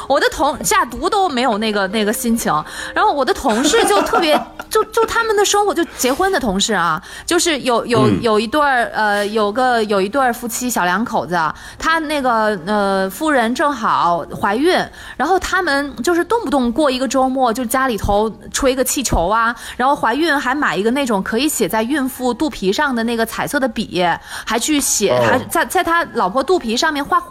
[0.14, 2.52] 我的同下毒都没有那个那个心情，
[2.94, 4.34] 然后我的同事就特别，
[4.70, 8.22] 就就他们的生活就结婚的同事啊，就是有有嗯。
[8.22, 11.36] 有一对儿呃有个有一对儿夫妻小两口子，
[11.78, 14.72] 他那个呃夫人正好怀孕，
[15.16, 24.04] 然后他们就是动不动过一个周末就家里头吹个气球啊，然后怀孕还买一个那种可以写在孕妇肚皮上的那个彩色的笔，
[24.46, 25.26] 还去写哦。
[25.28, 27.28] 还在在他老婆肚皮上面画画，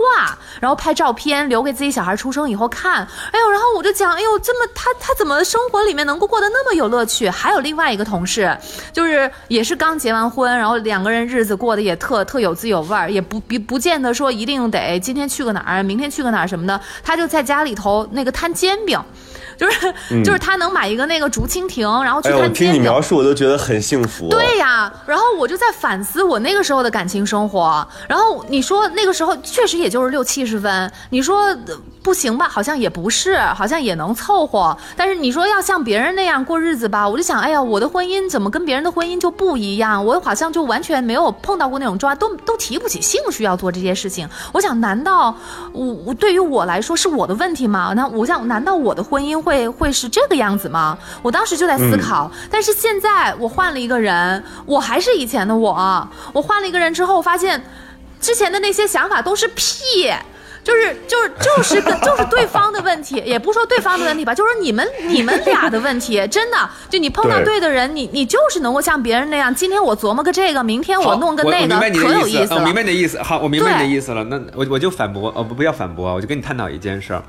[0.59, 3.07] 然后拍照片留给自己小孩出生以后看。
[3.31, 7.29] 哎呦，然后我就讲，哎呦，这么他他怎么生活里面能够过得那么有乐趣？
[7.29, 8.55] 还有另外一个同事，
[8.91, 18.99] 就是也是刚结完婚，然后两个人日子过得也特特有滋有味儿，也不不不见得说一定得今天去个哪儿，明天去个哪儿什么的，他就在家里头那个摊煎饼。
[19.62, 19.93] 就是、
[20.24, 22.74] 就是他能买一个那个竹蜻蜓，然后去看哎，我听。
[22.74, 24.28] 你描述，我都觉得很幸福。
[24.30, 27.88] 对呀，然后我就在反思我那个时候的感情生活。
[28.07, 32.47] 然后你说那个时候确实也就是六七十分，你说呃不行吧？
[32.49, 34.75] 好像也不是，好像也能凑合。
[34.97, 40.03] 但是你说要像别人那样过日子吧，我就想，哎呀，我的婚姻怎么跟别人的婚姻就不一样？
[40.03, 44.27] 我好像就完全没有碰到过那种状态，都都提不起兴趣要做这些事情。
[44.51, 45.35] 我想，难道
[45.71, 47.93] 我我对于我来说是我的问题吗？
[47.95, 50.97] 那我想，难道我的婚姻会会是这个样子吗？
[51.21, 56.09] 我当时就在思考，但是现在我换了一个人，我还是以前的我。
[56.33, 57.63] 我换了一个人之后，发现
[58.19, 60.11] 之前的那些想法都是屁。
[60.64, 72.66] 就是就是就是跟就是对方的问题，也不说对方的问题吧，就是你们你们俩的问题，真的，就你碰到对对的人，你你就是能够像别人那样，今天我琢磨个这个，明天我弄个那个，可有意思，了我。
[72.66, 73.22] 明白你的意思。
[73.22, 74.24] 好，我明白你的意思了。
[74.26, 77.24] 那我我就反驳，哦不不要反驳啊，我就跟你探讨一件事儿，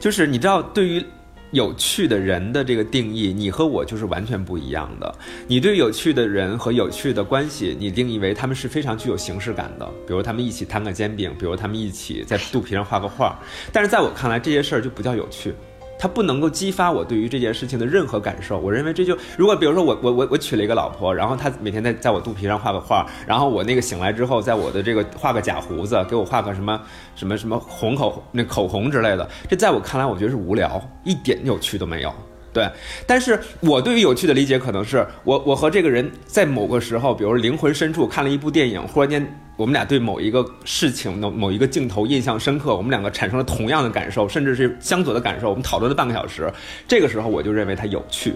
[0.00, 1.04] 就是你知道对于。
[1.52, 5.14] 有趣的人的这个定义，你和我就是完全不一样的。
[5.46, 13.38] 你对有趣的人和有趣的关系，你定义为他们是非常具有形式感的，比如他们一起摊个煎饼，比如他们一起在肚皮上画个画。
[13.72, 15.54] 但是在我看来，这些事儿就不叫有趣。
[16.02, 18.58] 它不能够激发我对于这件事情的任何感受。
[18.58, 26.80] 我认为这就，如果比如说我我我我娶了一个老婆，然后她每天在在我肚皮上画个画，然后我那个醒来之后，在我的这个画个假胡子，给我画个什么
[27.14, 32.12] 什么什么红口那口红之类的，这在我看来，我觉得是无聊，一点有趣都没有。
[32.52, 32.68] 对，
[33.06, 39.26] 但是我对于有趣的理解可能是我我和这个人在某个时候，比如灵魂深处看了一部电影，忽然间
[39.56, 46.52] 我们俩对某一个事情、某某一个镜头印象深刻，我们两个产生了同样的感受，甚至是相左的感受，我们讨论了半个小时，
[46.86, 48.34] 这个时候我就认为它有趣。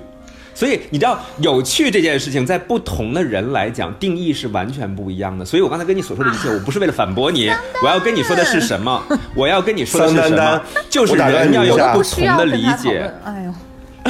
[0.55, 5.45] 所以你知道，有趣这件事情在不同的人来讲定义是完全不一样的。
[5.45, 7.51] 所以我刚才跟你所说的一切，我不是为了反驳你，
[7.83, 9.03] 我要跟你说的是什么？
[9.37, 10.63] 我要跟你说的是什么？
[10.89, 13.13] 就是人要有不同的理解。
[13.23, 13.55] 哎呦，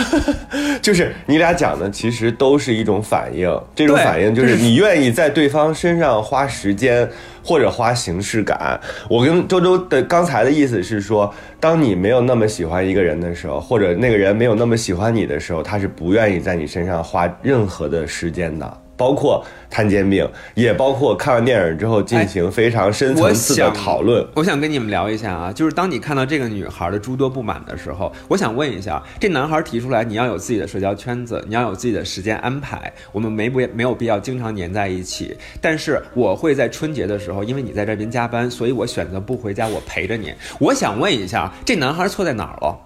[0.82, 3.48] 就是你俩讲的，其实都是一种反应。
[3.74, 7.08] 这种反应就就是是你愿意在对方身上花时间，
[7.42, 8.78] 或者花形式感。
[9.08, 18.78] 我跟周周的刚才的意思是说，当你没有那么喜欢一个人的时候，或者那个人没有那么喜欢你的时候，他是不愿意在你身上花任何的时间的。
[18.96, 24.26] 包括摊煎饼，也包括看完电影之后进行非常深层次的讨论。
[24.34, 35.36] 我想跟你们聊一下啊，就是当你看到这个女孩的诸多不满的时候，我想问一下，这男孩提出来你要有自己的社交圈子，你要有自己的时间安排，我们没不没有必要经常黏在一起。
[35.60, 40.32] 但是我会在春节的时候，因为你在这边加班，所以我选择不回家，我陪着你。
[40.58, 42.85] 我想问一下，这男孩错在哪儿了？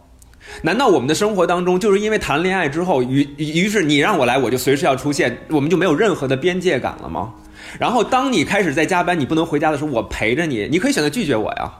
[0.62, 7.32] 难道我们的生活当中就是因为谈恋爱之后，于于是你让我来，我就随时要出现，我们就没有任何的边界感了吗？
[7.78, 11.72] 然后当你开始在加班，你不能回家的时候，我陪着你，你可以选择拒绝我呀。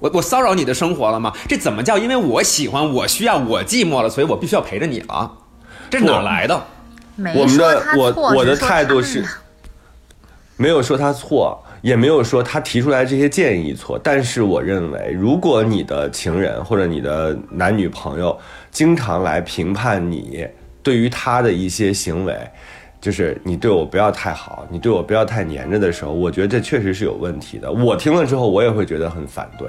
[0.00, 1.32] 我我骚扰你的生活了吗？
[1.48, 5.30] 这怎么叫因为我喜欢，我需要，我寂寞了，所以我必须要陪着你了？
[5.88, 6.66] 这哪来的？
[7.34, 9.24] 我们的我我的态度是
[10.56, 18.34] 没有说他错，也没有说他提出来这些建议错，但是我认为，如果你的情人或者你的男女朋友
[18.70, 20.48] 经常来评判你
[20.82, 22.34] 对于他的一些行为，
[23.02, 27.70] 就是你对我不要太好，你对我不要太黏着的时候，我觉得这确实是有问题的。
[27.70, 29.68] 我听了之后，我也会觉得很反对。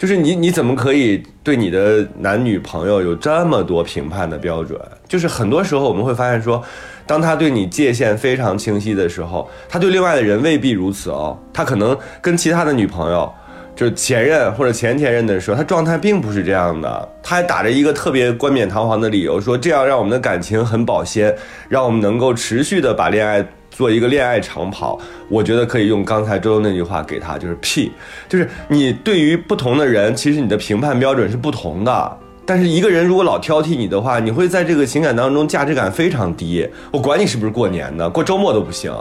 [0.00, 4.80] 就是你你怎么可以对你的男女朋友有这么多评判的标准？
[5.06, 6.64] 就是很多时候我们会发现说，
[7.06, 11.38] 当他对你界限非常清晰的时候，他对另外的人未必如此哦。
[11.52, 13.30] 他可能跟其他的女朋友，
[13.76, 21.36] 就是前任或者前前任的时候，他状态并不是这样的，他还打着一个特别冠冕堂皇的理由，说这样让我们的感情很保鲜，
[21.68, 25.00] 让我们能够持续的把恋爱做一个恋爱长跑。
[25.28, 27.92] 我觉得可以用刚才周周那句话给他，就是屁，
[28.28, 32.18] 就是你对于不同的人，其实你的评判标准是不同的。
[32.44, 36.68] 但是一个人如果老挑剔你的话，你会在这个情感当中价值感非常低。
[36.90, 38.92] 我管你是不是过年的，过周末都不行。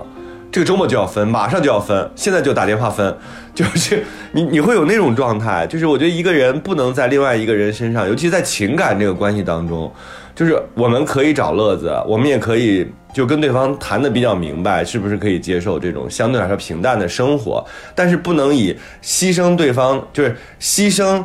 [0.52, 3.16] 这个周末就要分，马上就要分，现在就打电话分，
[3.54, 9.92] 就是你你会有那种状态，就是我觉得一个人不能在另外一个人身上，尤其在情感这个关系当中，
[10.40, 17.62] 就是我们可以找乐子，我们也可以就跟对方谈的比较明白，是不是可以接受这种相对来说平淡的生活，
[17.94, 18.74] 但是不能以
[19.04, 21.22] 牺牲对方，就是牺牲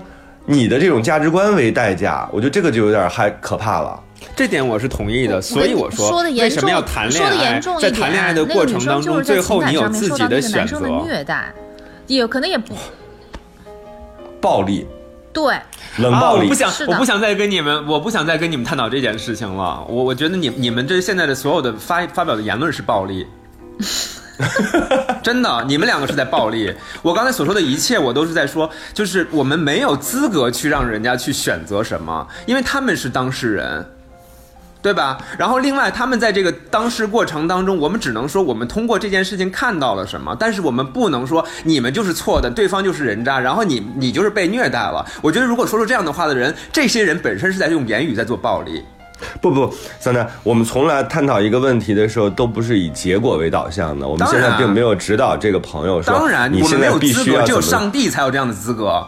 [0.47, 4.03] 你的这种价值观为代价，我觉得这个就有点害可怕了。
[4.35, 7.53] 这点我是同意的，所以我说的严重，为什么要谈恋爱？
[7.53, 10.81] 严重在谈恋爱的过程当中，最后你有自己的选择。
[11.07, 11.55] 虐待，
[12.09, 12.75] 也可能也不
[14.41, 14.85] 暴力，
[15.35, 15.61] 对，
[15.99, 16.45] 冷暴力。
[16.45, 19.85] 我不想，我不想再跟你们，我不想再跟你们探讨这件事情了。
[19.89, 23.27] 我我觉得你你们这现在的所有的发发表的言论是暴力。
[25.23, 26.75] 真的，你们两个是在暴力。
[27.03, 33.87] 我刚才所说的一切，我都是在说，就是我们没有资格去让人家去选择什么，因为他们是当事人。
[34.85, 35.17] 对吧？
[35.39, 45.03] 然后另外，他们在这个当事过程当中，我们只能说我们通过这件事情看到了什么，但是我们不能说你们就是错的，对方就是人渣，然后你你就是被虐待了。
[45.23, 48.85] 我觉得如果说出这样的话的人，这些人本身是在用言语在做暴力。
[49.41, 54.07] 不不，三丹，我们从来探讨一个问题的时候都不是以结果为导向的。
[54.07, 59.03] 我们现在并没有指导这个朋友说，当然，你现在必须要只有上帝才有这样的资格。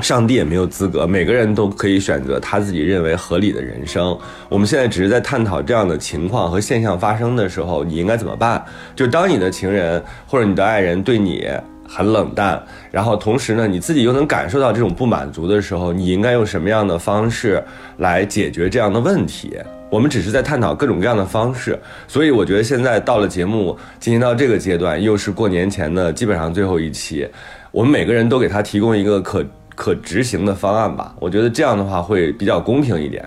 [0.00, 4.16] 上帝也没有资格，每个人都可以选择他自己认为合理的人生。
[4.48, 8.64] 我们现在只是在探讨这样的情况和现象发生的时候，你应该怎么办？
[8.96, 11.46] 就当你的情人或者你的爱人对你
[11.86, 17.62] 很冷淡，然后同时呢，你自己又能感受到这种不满足的时候，你应该用什么样的方式
[17.98, 19.56] 来解决这样的问题？
[19.90, 21.76] 我们只是在探讨各种各样的方式。
[22.06, 27.26] 所以我觉得现在到了节目进行到这个阶段，又是过年前的基本上最后一期，
[27.72, 29.44] 我们每个人都给他提供一个可。
[29.80, 33.26] 可执行的方案吧，我觉得这样的话会比较公平一点。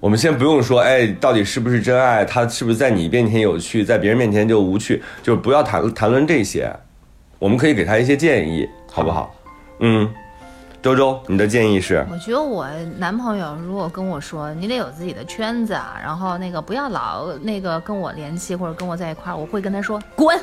[0.00, 2.24] 我们先不用说，哎，到底是不是真爱？
[2.24, 5.00] 他是不是在你面前有趣，在别人面前就无趣？
[5.22, 6.68] 就不要谈谈论这些。
[7.38, 9.32] 我们可以给他一些建议，好不好？
[9.78, 10.12] 嗯，
[10.82, 12.04] 周周，你的建议是？
[12.10, 12.66] 我觉得我
[12.98, 20.36] 男朋友如果跟我说，你得有自己的圈子啊，然后那个不要老那个跟我联系或者跟我在一块，我会跟他说滚。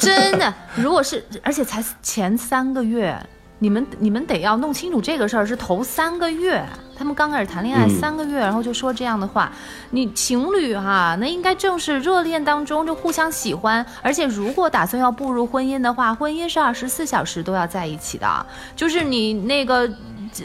[0.00, 3.16] 真的，如果是，而且才前三个月。
[3.64, 6.62] 你们你们得要弄清楚这个事儿，是头三个月，
[6.94, 9.50] 他们刚开始谈恋爱三个月，然后就说这样的话。
[9.88, 18.46] 你情侣哈，那应该正是热恋当中就互相喜欢，而且如果打算要步入婚姻的话，婚姻是二十四小时都要在一起的，
[18.76, 19.90] 就是你那个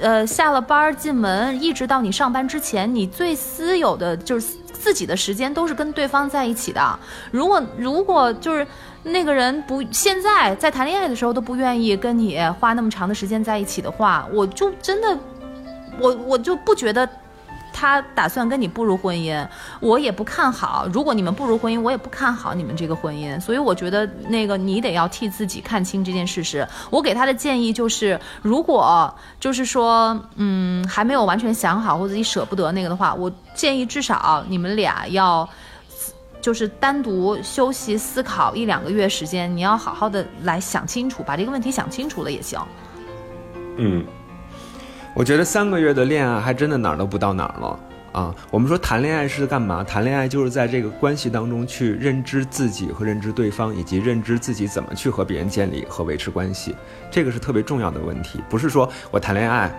[0.02, 7.00] 呃下了班进门，一直到你上班之前，你最私有的就是自己的时间都是跟对方在一起的。
[7.32, 8.66] 如果如果就是。
[9.04, 15.18] 那个人不现在在谈恋爱的时候都不愿意跟你花那么长的时间在一起的话，我就真的，
[16.00, 17.08] 我我就不觉得
[17.72, 19.48] 他打算跟你步入婚姻，
[19.80, 20.86] 我也不看好。
[20.92, 23.40] 如果你们步入婚姻，我也不看好你们这个婚姻。
[23.40, 26.68] 所以我觉得那个你得要替自己看清这件事实。
[26.90, 35.48] 我给他的建议就是，如果就是说，嗯，还没有完全想好或者自己舍不得那个的话，我建议至少你们俩要。
[36.42, 42.60] 就是单独休息思考一两个月时间，你要好好的来想清楚，把这个问题想清楚了也行。
[43.78, 44.06] 嗯，
[45.14, 47.80] 我觉得三个月的恋爱还真的哪儿都不到哪儿了
[48.12, 48.36] 啊！
[48.52, 49.84] 我们说谈恋爱是干嘛？
[49.84, 56.76] 谈恋爱就是在这个关系当中去认知自己和认知对方，以及认知自己怎么去和别人建立和维持关系，
[57.12, 58.42] 这个是特别重要的问题。
[58.50, 59.72] 不是说我谈恋爱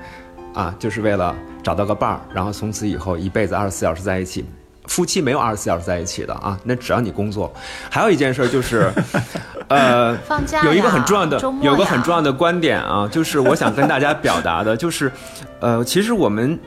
[0.55, 4.45] 啊，就是为了找到个伴儿，然后从此以后一辈子二十四小时在一起。
[4.91, 7.51] 夫妻没有二十四小时在一起的啊，那只要你工作。
[7.89, 8.93] 还有一件事就是，
[9.69, 15.11] 呃，放假有一个很重要的，有个很重要的观点啊，就是我想跟大家表达的，就是，
[15.61, 16.59] 呃，其实我们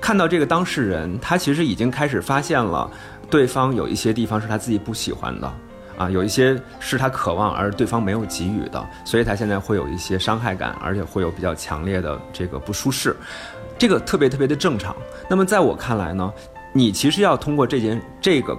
[0.00, 2.90] 看到这个当事人，他其实已经开始发现了
[3.28, 5.52] 对方有一些地方是他自己不喜欢的
[5.98, 13.14] 啊，有一些是他渴望而对方没有给予的，所以他现在会有一些伤害感，而且会有比较强烈的这个不舒适，
[13.76, 14.96] 这个特别特别的正常。
[15.28, 16.32] 那么在我看来呢？
[16.72, 18.56] 你其实要通过这件这个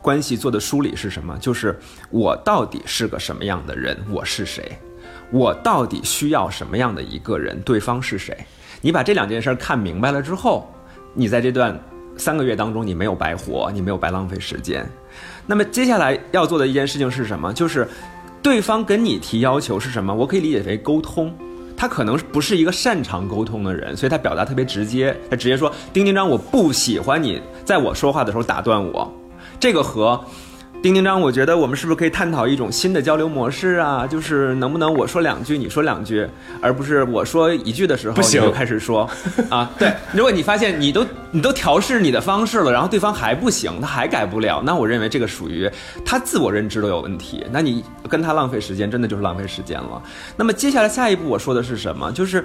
[0.00, 1.36] 关系做的梳理是什么？
[1.38, 1.78] 就是
[2.10, 3.96] 我到底是个什么样的人？
[4.10, 4.78] 我是谁？
[5.30, 7.60] 我到底需要什么样的一个人？
[7.62, 8.36] 对方是谁？
[8.80, 10.72] 你把这两件事看明白了之后，
[11.14, 11.78] 你在这段
[12.16, 14.88] 三个月当中，你没有白活，你没有白浪费时间。
[15.46, 17.52] 那么接下来要做的一件事情是什么？
[17.52, 17.88] 就是。
[18.42, 20.14] 对方跟你提要求是什么？
[20.14, 21.36] 我可以理解为沟通。
[21.76, 29.12] 他可能不是一个擅长沟通的人，所以他表达特别直接，他直接说：“丁丁章，我不喜欢你在我说话的时候打断我。”
[29.60, 30.20] 这个和。
[30.82, 34.06] 丁丁章，我觉得我们是不是可以探讨一种新的交流模式啊？
[34.06, 36.24] 就是能不能我说两句，你说两句，
[36.60, 39.08] 而不是我说一句的时候你就开始说
[39.50, 39.68] 啊？
[39.78, 45.68] 对，如果你发现你都你都调试你的方式了，然后对方还不行，他还改不了，那我认为这个属于
[46.04, 47.44] 他自我认知都有问题。
[47.50, 50.00] 那你跟他浪费时间，真的就是浪费时间了。
[50.36, 52.12] 那么接下来下一步我说的是什么？
[52.12, 52.44] 就是。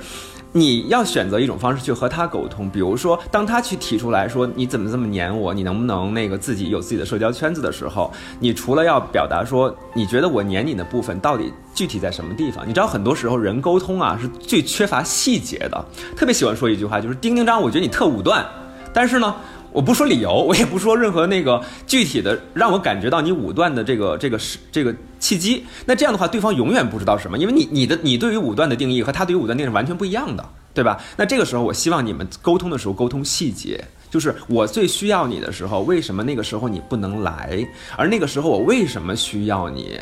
[0.53, 12.67] 你要选择一种方式去和他沟通，比如说，当他去提出来说你怎么这么黏我，你能不能那个自己有自己的社交圈子的时候，你除了要表达说你觉得我黏你的部分到底具体在什么地方？
[12.67, 18.45] 你知道很多时候人沟通啊是最缺乏细节的，特别喜欢说一句话就是丁丁章，我觉得你特武断，
[18.93, 19.35] 但是呢。
[19.73, 25.65] 我不说理由，我也不说任何那个具体的让我感觉到你武断的这个这个是这个契机。
[25.85, 31.01] 那这样的话，对方永远不知道什么，因为你你的你对于武断的定义和他对于武断定义是完全不一样的，对吧？
[31.15, 37.65] 那这个时候，我希望你们沟通的时候沟通细节，就是我最需要你的时候，为什么那个时候你不能来？
[37.97, 39.97] 而那个时候我为什么需要你？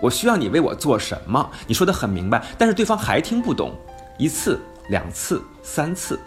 [0.00, 1.50] 我需要你为我做什么？
[1.66, 3.72] 你说的很明白，但是对方还听不懂，
[4.16, 6.18] 一次、两次、三次。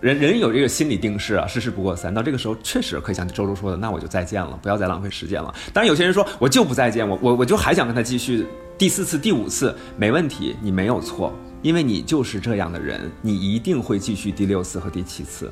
[0.00, 2.12] 人人有这个心理定势啊，事事不过三。
[2.12, 5.54] 到这个时候，确实可以像周周说的，那我就再见了，不要再浪费时间了。
[5.72, 11.32] 当然，有些人说我就不再见，我我我就还想跟他继续第四次、第五次，没问题，你没有错，
[11.62, 15.50] 因为你就是这样的人，你一定会继续第六次和第七次。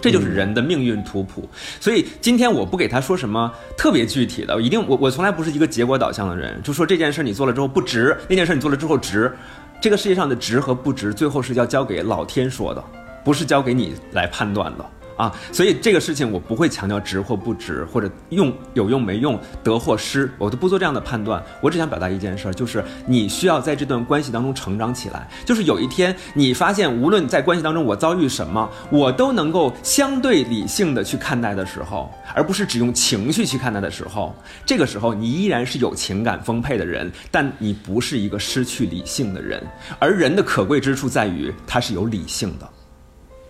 [0.00, 1.48] 这就是人的命运图谱。
[1.80, 9.32] 所以今天我不给他说什么特别具体的，一定我我从来不是一个结果导向的人，就说这件事你做了之后不值，那件事你做了之后值。
[9.80, 12.84] 这个世界上的值和不值，最后是要交给老天说的。
[13.24, 21.42] 不是交给你来判断的啊，所以这个事情我不会强调值或不值，或者用有用没用，得或失，我都不做这样的判断。
[21.60, 25.28] 我只想表达一件事，就是你需要在这段关系当中成长起来。
[25.44, 34.32] 就是有一天你发现，无论在关系当中我遭遇什么，我都能够相对理性的去看待的时候，而不是只用情绪去看待的时候，
[34.64, 39.60] 这个时候你依然是有情感丰沛的人，但你不是一个失去理性的人。
[39.98, 42.68] 而人的可贵之处在于，他是有理性的。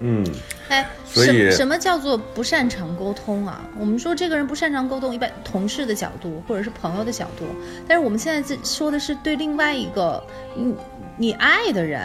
[0.01, 0.25] 嗯，
[0.69, 3.61] 哎，所以什什么叫做不擅长沟通啊？
[3.79, 7.45] 我们说这个人不擅长沟通，一般同事的角度或者是朋友的角度，
[7.87, 10.23] 但是我们现在这说的是对另外一个
[10.55, 10.75] 你
[11.17, 12.01] 你爱的人。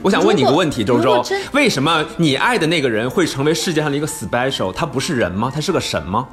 [0.00, 4.72] 我想问你个问题，周周为什么你爱的那个人会成为世界上的一个 special？
[4.72, 5.52] 他不是人吗？
[5.54, 6.26] 他是个神吗？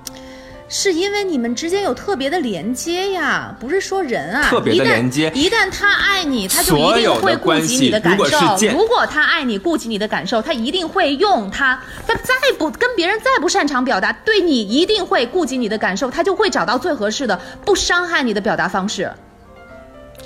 [0.71, 8.77] 是因为你们之间有特别的连接呀，不是说人啊，特别的连接一旦一旦他爱你，他就一定会顾及你的感如果是受。
[8.77, 19.11] 如果他爱你，顾及你的感受，他一定会用他，他再不跟别人再不擅长表达，对你一定会顾及你的感受，他就会找到最合适的、不伤害你的表达方式。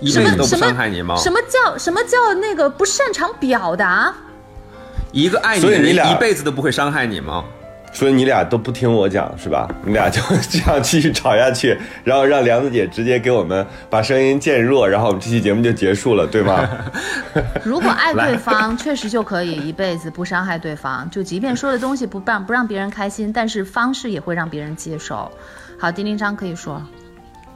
[0.02, 1.16] 一辈子都不什么伤害你吗？
[1.16, 4.14] 什么叫什么叫那个不擅长表达？
[5.14, 7.46] 一个爱你的人一辈子都不会伤害你吗？
[7.94, 9.70] 所以你俩都不听我讲是吧？
[9.86, 10.20] 你俩就
[10.50, 16.68] 这样继续吵下去，然后让梁子姐直接给我们把声音渐弱，然后我们这期节目就结束了，对吗？
[17.64, 21.10] 如果爱对方，确实就可以一辈子不伤害对方。
[21.10, 25.32] 就即便说的东西不让不让别人开心，但是方式也会让别人接受。
[25.80, 26.82] 好，丁丁章可以说。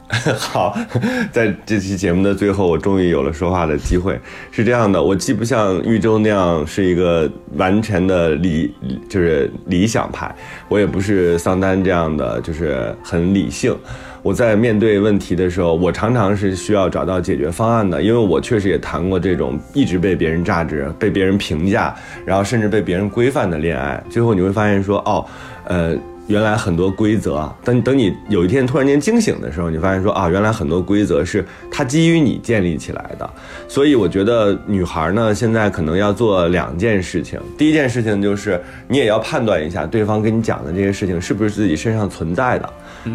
[0.40, 0.78] 好，
[1.34, 4.18] 在这期节目的最后，我终于有了说话的机会。
[4.52, 8.74] 是这样的，我既不像玉州那样是一个完全的理，
[9.10, 10.34] 就是理想派，
[10.70, 13.76] 我也不是桑丹这样的，就是很理性。
[14.24, 21.94] 我在面对问题的时候，我常常是需要找到解决方案的，因为我确实也谈过这种一直被别人榨汁、被别人评价，
[22.26, 24.02] 然后甚至被别人规范的恋爱。
[24.10, 25.26] 最后你会发现说，哦，
[25.66, 25.98] 呃。
[26.28, 33.30] 原来很多规则，等等你有一天突然间惊醒的时候，你发现说啊，原来很多规则是它基于你建立起来的。
[33.68, 37.40] 所以我觉得女孩呢，现在可能要做两件事情。
[37.58, 42.70] 第一件事情就是你也要判断一下对方跟你讲的这些事情是不是自己身上存在的，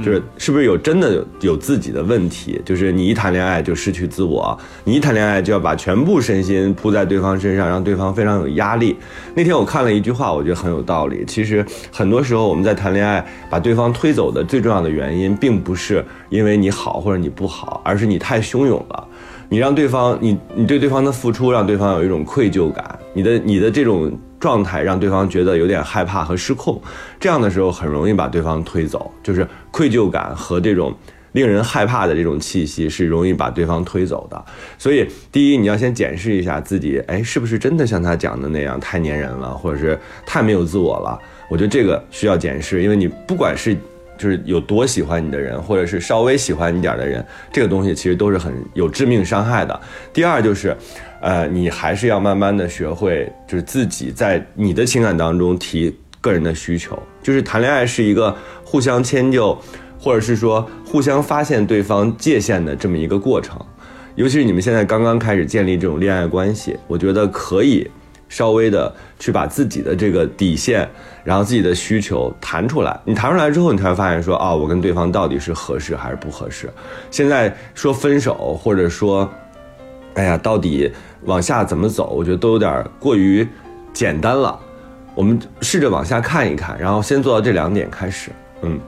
[0.05, 2.63] 就是是不是有真的有自己的问题。
[2.65, 8.97] 就是你一谈恋爱就失去自我，你一谈恋爱就要把全部身心扑在对方身上，让对方非常有压力。
[9.35, 11.25] 那天我看了一句话，我觉得很有道理。
[11.27, 12.93] 其实很多时候我们在谈。
[12.93, 19.09] 恋爱把对方推走的最重要的原因，并不是因为你好或者你不好，而是你太汹涌了。
[19.49, 22.99] 你让对方，你你对对方的付出，让对方有一种愧疚感。
[23.15, 24.13] 你的你的这种
[24.43, 26.83] 状态，让对方觉得有点害怕和失控。
[27.21, 29.09] 这样的时候，很容易把对方推走。
[29.23, 30.93] 就是愧疚感和这种
[31.31, 34.45] 令人害怕的这种气息，是容易把对方推走的。
[34.77, 41.17] 所以，第一，你要先检视一下自己，哎，是不是真的像他讲的那样太粘人了，或者是太没有自我了。
[41.49, 43.73] 我觉得这个需要检视，因为你不管是
[44.19, 49.81] 就是有多喜欢你的人，或者是稍微喜欢你点的人，这个东西其实都是很有致命伤害的。
[50.13, 50.77] 第二就是，
[51.23, 59.57] 呃，你还是要慢慢的学会，就是自己在你的情感当中提个人的需求，就是谈恋爱是一个互相迁就，
[59.99, 63.57] 或者是说互相发现对方界限的这么一个过程。
[64.17, 67.89] 尤其是你们现在刚刚开始建立这种恋爱关系，我觉得可以
[68.29, 70.89] 稍微的去把自己的这个底线，
[71.23, 73.01] 然后自己的需求谈出来。
[73.05, 76.69] 你谈出来之后，你才会发现说，啊，我跟对方到底是合适还是不合适。
[77.11, 79.31] 现在说分手，或者说，
[80.15, 80.93] 哎呀，到底
[81.25, 83.47] 往下怎么走，我觉得都有点过于
[83.93, 84.59] 简单了。
[85.15, 88.31] 我们试着往下看一看，然后先做到这两点开始，
[88.63, 88.79] 嗯。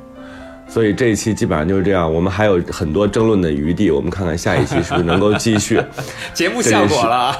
[0.66, 5.80] 所以这一期基本上就是这样，我们还有很多争论的余地，我们看看下一期是不是能够继续。
[6.34, 7.36] 节目效果了。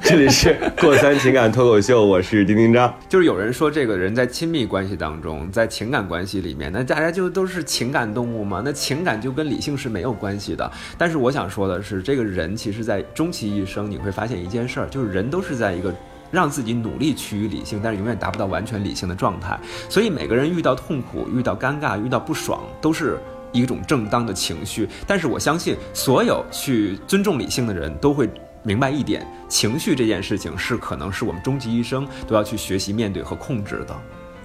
[0.00, 2.92] 这里是过三情感脱口秀，我是丁丁张。
[3.08, 10.70] 就是有人说，这个人在亲密关系当中，在情感关系里面，那大家就都是情感动物嘛，那情感就跟理性是没有关系的。
[10.96, 15.94] 但是我想说的是，这个人其实，在终其一生，你会发现一件事儿，就是人都是在一个。
[16.34, 19.58] 让自己努力趋于理性，但是永远达不到完全理性的状态。
[19.88, 23.18] 所以每个人遇到痛苦、遇到尴尬、遇到不爽，都是
[23.52, 24.88] 一种正当的情绪。
[25.06, 28.28] 但是我相信，所有去尊重理性的人都会
[28.64, 33.94] 明白一点：情绪这件事情是可能是我们终其一生都要去学习面对和控制的，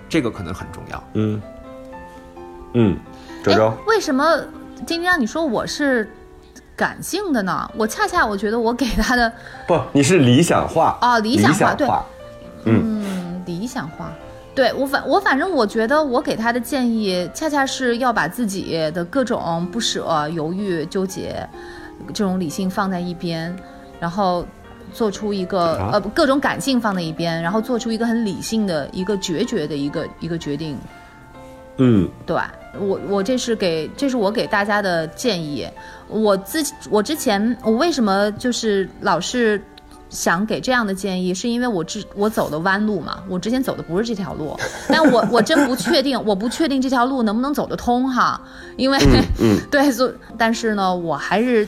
[0.08, 1.04] 这个可能很重要。
[1.16, 1.42] 嗯
[2.76, 2.98] 嗯，
[3.44, 4.38] 周周哎，为什么
[4.86, 6.08] 今天让你说我是
[6.80, 7.70] 感性的呢？
[7.76, 9.30] 我恰恰我觉得我给他的
[9.68, 12.06] 不，你是理想化哦理想化对化
[12.64, 14.14] 嗯理想化。
[14.56, 21.48] 对我反我反正我觉得我给他的建议，恰恰是要把自己的各种不舍、犹豫、纠结，
[22.14, 23.56] 这种理性放在一边，
[24.00, 24.46] 然后
[24.94, 30.78] 做出一个、啊呃各种感性放在一边，然后做出一个很理性的一个决绝的一个一个决定。
[31.80, 32.38] 嗯对
[32.80, 35.68] 我，我这是给，这是我给大家的建议。
[36.08, 39.62] 我自我之前，我为什么就是老是
[40.10, 43.24] 想给这样的建议，是因为我之我走的弯路嘛。
[43.28, 44.56] 我之前走的不是这条路，
[44.88, 48.40] 但我我真不确定，我不确定这条路能不能走得通哈。
[48.76, 48.98] 因为、
[49.40, 51.68] 嗯 对，所但是呢，我还是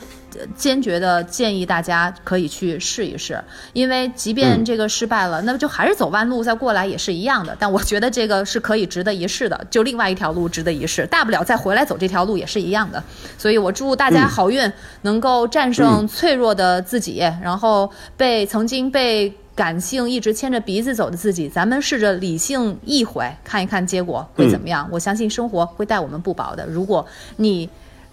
[0.56, 7.56] 坚决的建议大家可以去试一试，因为即便嗯这个失败了，那么就还是走弯路再过来也是一样的。
[7.58, 13.02] 但我觉得这个是可以值得一试的，就另外一条路值得一试，大不了再回来走这条路也是一样的。
[13.36, 14.72] 所以我祝大家好运，
[15.02, 19.32] 能够战胜脆弱的自己，然后被曾经被。
[19.54, 24.88] 感性一直牵着鼻子走的自己，咱们试着理性一回，看一看结果会怎么样。
[24.90, 26.64] 我相信生活会待我们不薄的。
[26.66, 27.06] 如果
[27.36, 27.68] 你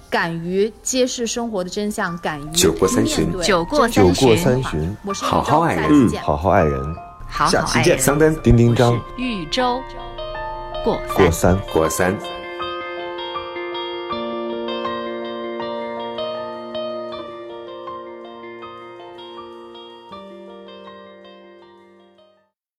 [0.10, 3.26] 敢于揭示生活的真相，敢于酒过三巡。
[3.26, 3.45] 面对。
[3.45, 4.97] 酒过三巡。
[5.14, 6.10] 好好爱人。
[6.22, 6.95] 好好爱人，
[7.28, 7.99] 好下期见，好爱人。
[7.99, 8.99] 桑丹丁丁张。
[9.18, 9.80] 豫州。
[10.84, 11.60] 过过三。
[11.74, 12.18] 过三。